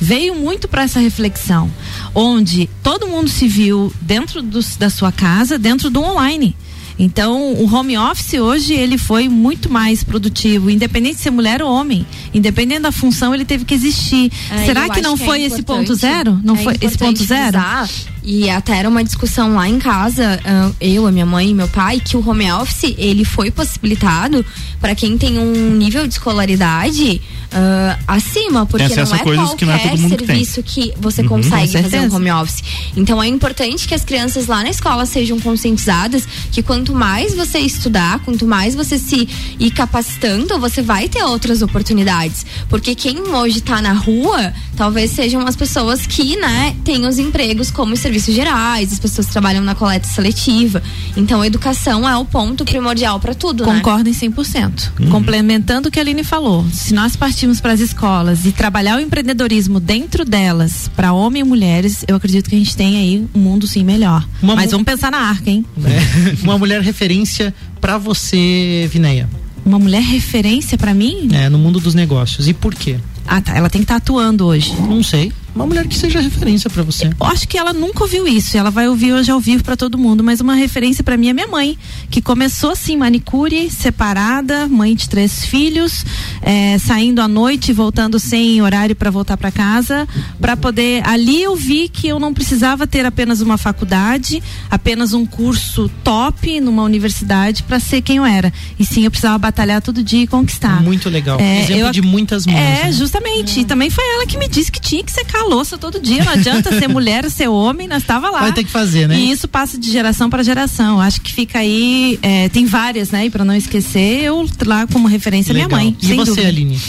[0.00, 1.70] veio muito para essa reflexão.
[2.14, 6.54] Onde todo mundo se viu dentro dos- da sua casa, dentro do online.
[6.98, 11.70] Então, o home office hoje ele foi muito mais produtivo, independente de ser mulher ou
[11.72, 14.30] homem, independente da função, ele teve que existir.
[14.50, 16.40] É, Será que não é foi esse importante- ponto zero?
[16.44, 17.52] Não é foi esse ponto zero?
[17.58, 17.88] frisar,
[18.22, 21.68] E até era uma discussão lá em casa, ah, eu, a minha mãe e meu
[21.68, 24.44] pai, que o home office ele foi possibilitado
[24.80, 27.20] para quem tem um nível de escolaridade
[27.54, 30.26] ah, acima, porque não é coisas qualquer que não é todo mundo que tem.
[30.26, 32.62] serviço que você com consegue fazer um home office.
[32.96, 37.58] Então é importante que as crianças lá na escola sejam conscientizadas que quanto mais você
[37.58, 42.46] estudar, quanto mais você se ir capacitando, você vai ter outras oportunidades.
[42.68, 47.70] Porque quem hoje tá na rua, talvez sejam as pessoas que, né, têm os empregos
[47.70, 50.82] como os serviços gerais, as pessoas trabalham na coleta seletiva.
[51.16, 53.76] Então a educação é o ponto primordial para tudo, né?
[53.76, 55.08] Concordo em 100%.
[55.10, 59.00] Complementando o que a Aline falou, se nós partirmos para as escolas e trabalhar o
[59.00, 63.38] empreendedorismo dentro delas, para homens e mulheres, eu acredito que a gente tem aí um
[63.38, 64.26] mundo sim melhor.
[64.42, 65.64] Uma Mas vamos pensar na arca, hein?
[65.82, 69.28] É, uma mulher referência pra você, Vineia,
[69.64, 71.28] Uma mulher referência para mim?
[71.32, 72.46] é, no mundo dos negócios.
[72.46, 72.96] E por quê?
[73.26, 73.56] Ah, tá.
[73.56, 74.74] Ela tem que estar atuando hoje.
[74.80, 75.32] Não sei.
[75.54, 77.06] Uma mulher que seja referência pra você.
[77.06, 78.56] Eu acho que ela nunca ouviu isso.
[78.56, 80.24] Ela vai ouvir hoje ao vivo para todo mundo.
[80.24, 81.76] Mas uma referência para mim é minha mãe,
[82.10, 86.04] que começou assim, manicure, separada, mãe de três filhos,
[86.40, 90.08] eh, saindo à noite, voltando sem horário para voltar para casa,
[90.40, 91.06] para poder.
[91.06, 96.60] Ali eu vi que eu não precisava ter apenas uma faculdade, apenas um curso top
[96.60, 98.52] numa universidade para ser quem eu era.
[98.78, 100.82] E sim, eu precisava batalhar todo dia e conquistar.
[100.82, 101.38] Muito legal.
[101.38, 102.56] É, Exemplo eu de muitas mães.
[102.56, 102.92] É, né?
[102.92, 103.60] justamente.
[103.60, 106.24] E também foi ela que me disse que tinha que secar a louça todo dia.
[106.24, 108.40] Não adianta ser mulher, ser homem, nós estava lá.
[108.40, 109.16] Vai ter que fazer, né?
[109.16, 111.00] E isso passa de geração para geração.
[111.00, 113.26] Acho que fica aí, é, tem várias, né?
[113.26, 115.68] E para não esquecer, eu lá como referência Legal.
[115.68, 115.96] minha mãe.
[116.00, 116.48] E você, dúvida.
[116.48, 116.80] Aline?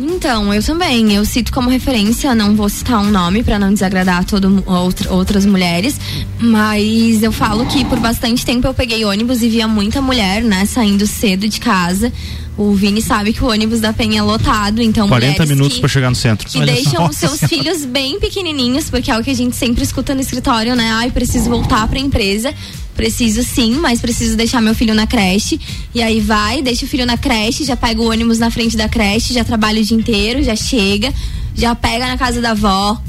[0.00, 1.12] Então, eu também.
[1.12, 5.44] Eu cito como referência, não vou citar um nome para não desagradar todo, outra- outras
[5.44, 6.00] mulheres,
[6.40, 10.64] mas eu falo que por bastante tempo eu peguei ônibus e via muita mulher, né,
[10.64, 12.12] saindo cedo de casa.
[12.56, 15.88] O Vini sabe que o ônibus da Penha é lotado, então 40 mulheres minutos pra
[15.88, 16.46] chegar no centro.
[16.48, 19.82] que Olha deixam os seus filhos bem pequenininhos, porque é o que a gente sempre
[19.82, 20.90] escuta no escritório, né?
[20.92, 22.52] Ai, preciso voltar pra empresa.
[23.00, 25.58] Preciso sim, mas preciso deixar meu filho na creche.
[25.94, 28.90] E aí vai, deixa o filho na creche, já pega o ônibus na frente da
[28.90, 31.10] creche, já trabalha o dia inteiro, já chega,
[31.54, 33.00] já pega na casa da avó,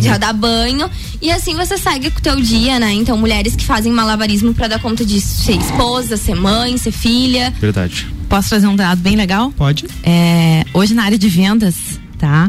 [0.00, 0.88] já dá banho.
[1.20, 2.92] E assim você segue com o teu dia, né?
[2.92, 7.52] Então, mulheres que fazem malabarismo pra dar conta de ser esposa, ser mãe, ser filha.
[7.60, 8.06] Verdade.
[8.28, 9.50] Posso trazer um dado bem legal?
[9.56, 9.86] Pode?
[10.04, 11.74] É, hoje na área de vendas,
[12.16, 12.48] tá?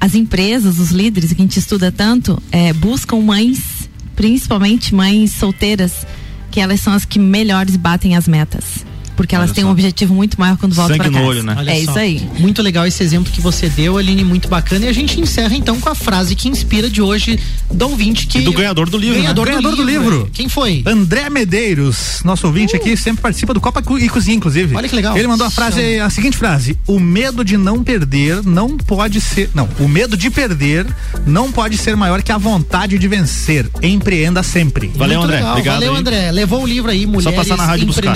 [0.00, 6.04] As empresas, os líderes que a gente estuda tanto, é, buscam mães, principalmente mães solteiras,
[6.52, 8.84] que elas são as que melhores batem as metas.
[9.16, 9.68] Porque elas têm só.
[9.68, 11.28] um objetivo muito maior quando voltam Sangue para no casa.
[11.28, 11.54] olho, né?
[11.58, 11.90] Olha é só.
[11.90, 12.28] isso aí.
[12.38, 14.86] Muito legal esse exemplo que você deu, Aline, muito bacana.
[14.86, 17.38] E a gente encerra então com a frase que inspira de hoje
[17.70, 18.38] do ouvinte que.
[18.38, 19.22] E do ganhador do livro, né?
[19.22, 20.26] Ganhador, Ganhador do livro.
[20.28, 20.30] é.
[20.32, 20.82] Quem foi?
[20.86, 24.74] André Medeiros, nosso ouvinte aqui, sempre participa do Copa e Cozinha, inclusive.
[24.74, 25.16] Olha que legal.
[25.16, 29.50] Ele mandou a frase, a seguinte frase: O medo de não perder não pode ser.
[29.54, 30.86] Não, o medo de perder
[31.26, 33.68] não pode ser maior que a vontade de vencer.
[33.82, 34.90] Empreenda sempre.
[34.94, 35.36] Valeu, Muito André.
[35.36, 35.50] legal.
[35.52, 35.98] Obrigado Valeu, aí.
[36.00, 36.30] André.
[36.32, 38.12] Levou o livro aí, Mulheres passar na rádio buscar.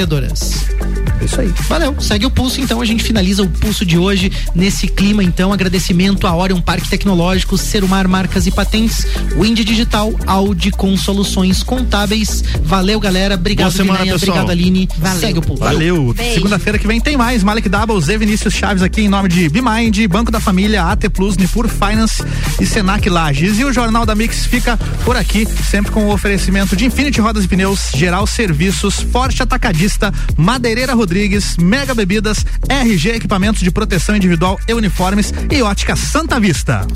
[1.27, 1.53] Isso aí.
[1.69, 5.53] Valeu, segue o pulso então, a gente finaliza o pulso de hoje nesse clima então,
[5.53, 9.05] agradecimento a Orion Parque Tecnológico, Serumar Marcas e Patentes,
[9.37, 12.45] Wind Digital, Audi com soluções contábeis.
[12.63, 14.17] Valeu galera, obrigado Boa semana, pessoal.
[14.17, 15.21] obrigado Aline, Valeu.
[15.21, 15.65] segue o pulso.
[15.65, 16.15] Valeu.
[16.33, 17.43] Segunda-feira que vem tem mais.
[17.43, 21.37] Malek Double, Zé Vinícius Chaves aqui em nome de Bimind, Banco da Família, AT Plus,
[21.37, 22.23] Nipur Finance
[22.61, 23.59] e Senac Lages.
[23.59, 27.45] E o Jornal da Mix fica por aqui, sempre com o oferecimento de Infinity Rodas
[27.45, 31.16] e Pneus, Geral Serviços, Forte Atacadista, Madeireira Rodrigues,
[31.59, 36.87] Mega Bebidas, RG Equipamentos de Proteção Individual e Uniformes e Ótica Santa Vista.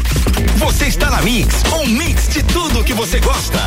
[0.57, 3.59] Você está na Mix, um mix de tudo que você gosta.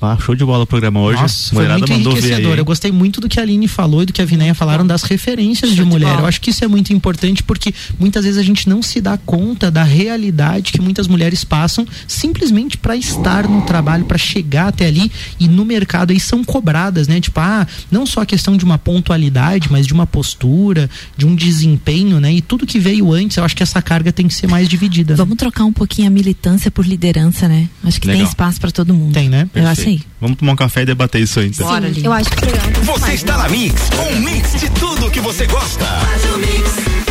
[0.00, 1.20] Ah, show de bola o programa hoje.
[1.22, 2.58] Nossa, foi muito enriquecedor.
[2.58, 5.02] Eu gostei muito do que a Aline falou e do que a Vinéia falaram das
[5.02, 6.08] referências de Show de mulher.
[6.10, 6.22] bola.
[6.22, 9.16] Eu acho que isso é muito importante porque muitas vezes a gente não se dá
[9.16, 14.86] conta da realidade que muitas mulheres passam simplesmente para estar no trabalho, para chegar até
[14.86, 17.20] ali e no mercado aí são cobradas, né?
[17.20, 21.34] Tipo, ah, não só a questão de uma pontualidade, mas de uma postura, de um
[21.34, 22.32] desempenho, né?
[22.32, 25.14] E tudo que veio antes, eu acho que essa carga tem que ser mais dividida.
[25.14, 25.16] né?
[25.16, 27.68] Vamos trocar um pouquinho a militância por liderança, né?
[27.82, 28.28] Acho que tem Legal.
[28.28, 29.12] espaço para todo mundo.
[29.14, 29.48] Tem, né?
[29.54, 30.00] Eu acho aí.
[30.20, 31.66] Vamos tomar um café e debater isso aí então.
[31.66, 32.80] Bora, Sim, eu acho que.
[32.84, 35.84] Você está na Mix, um mix de tudo que você gosta.
[35.84, 37.03] Faz o mix.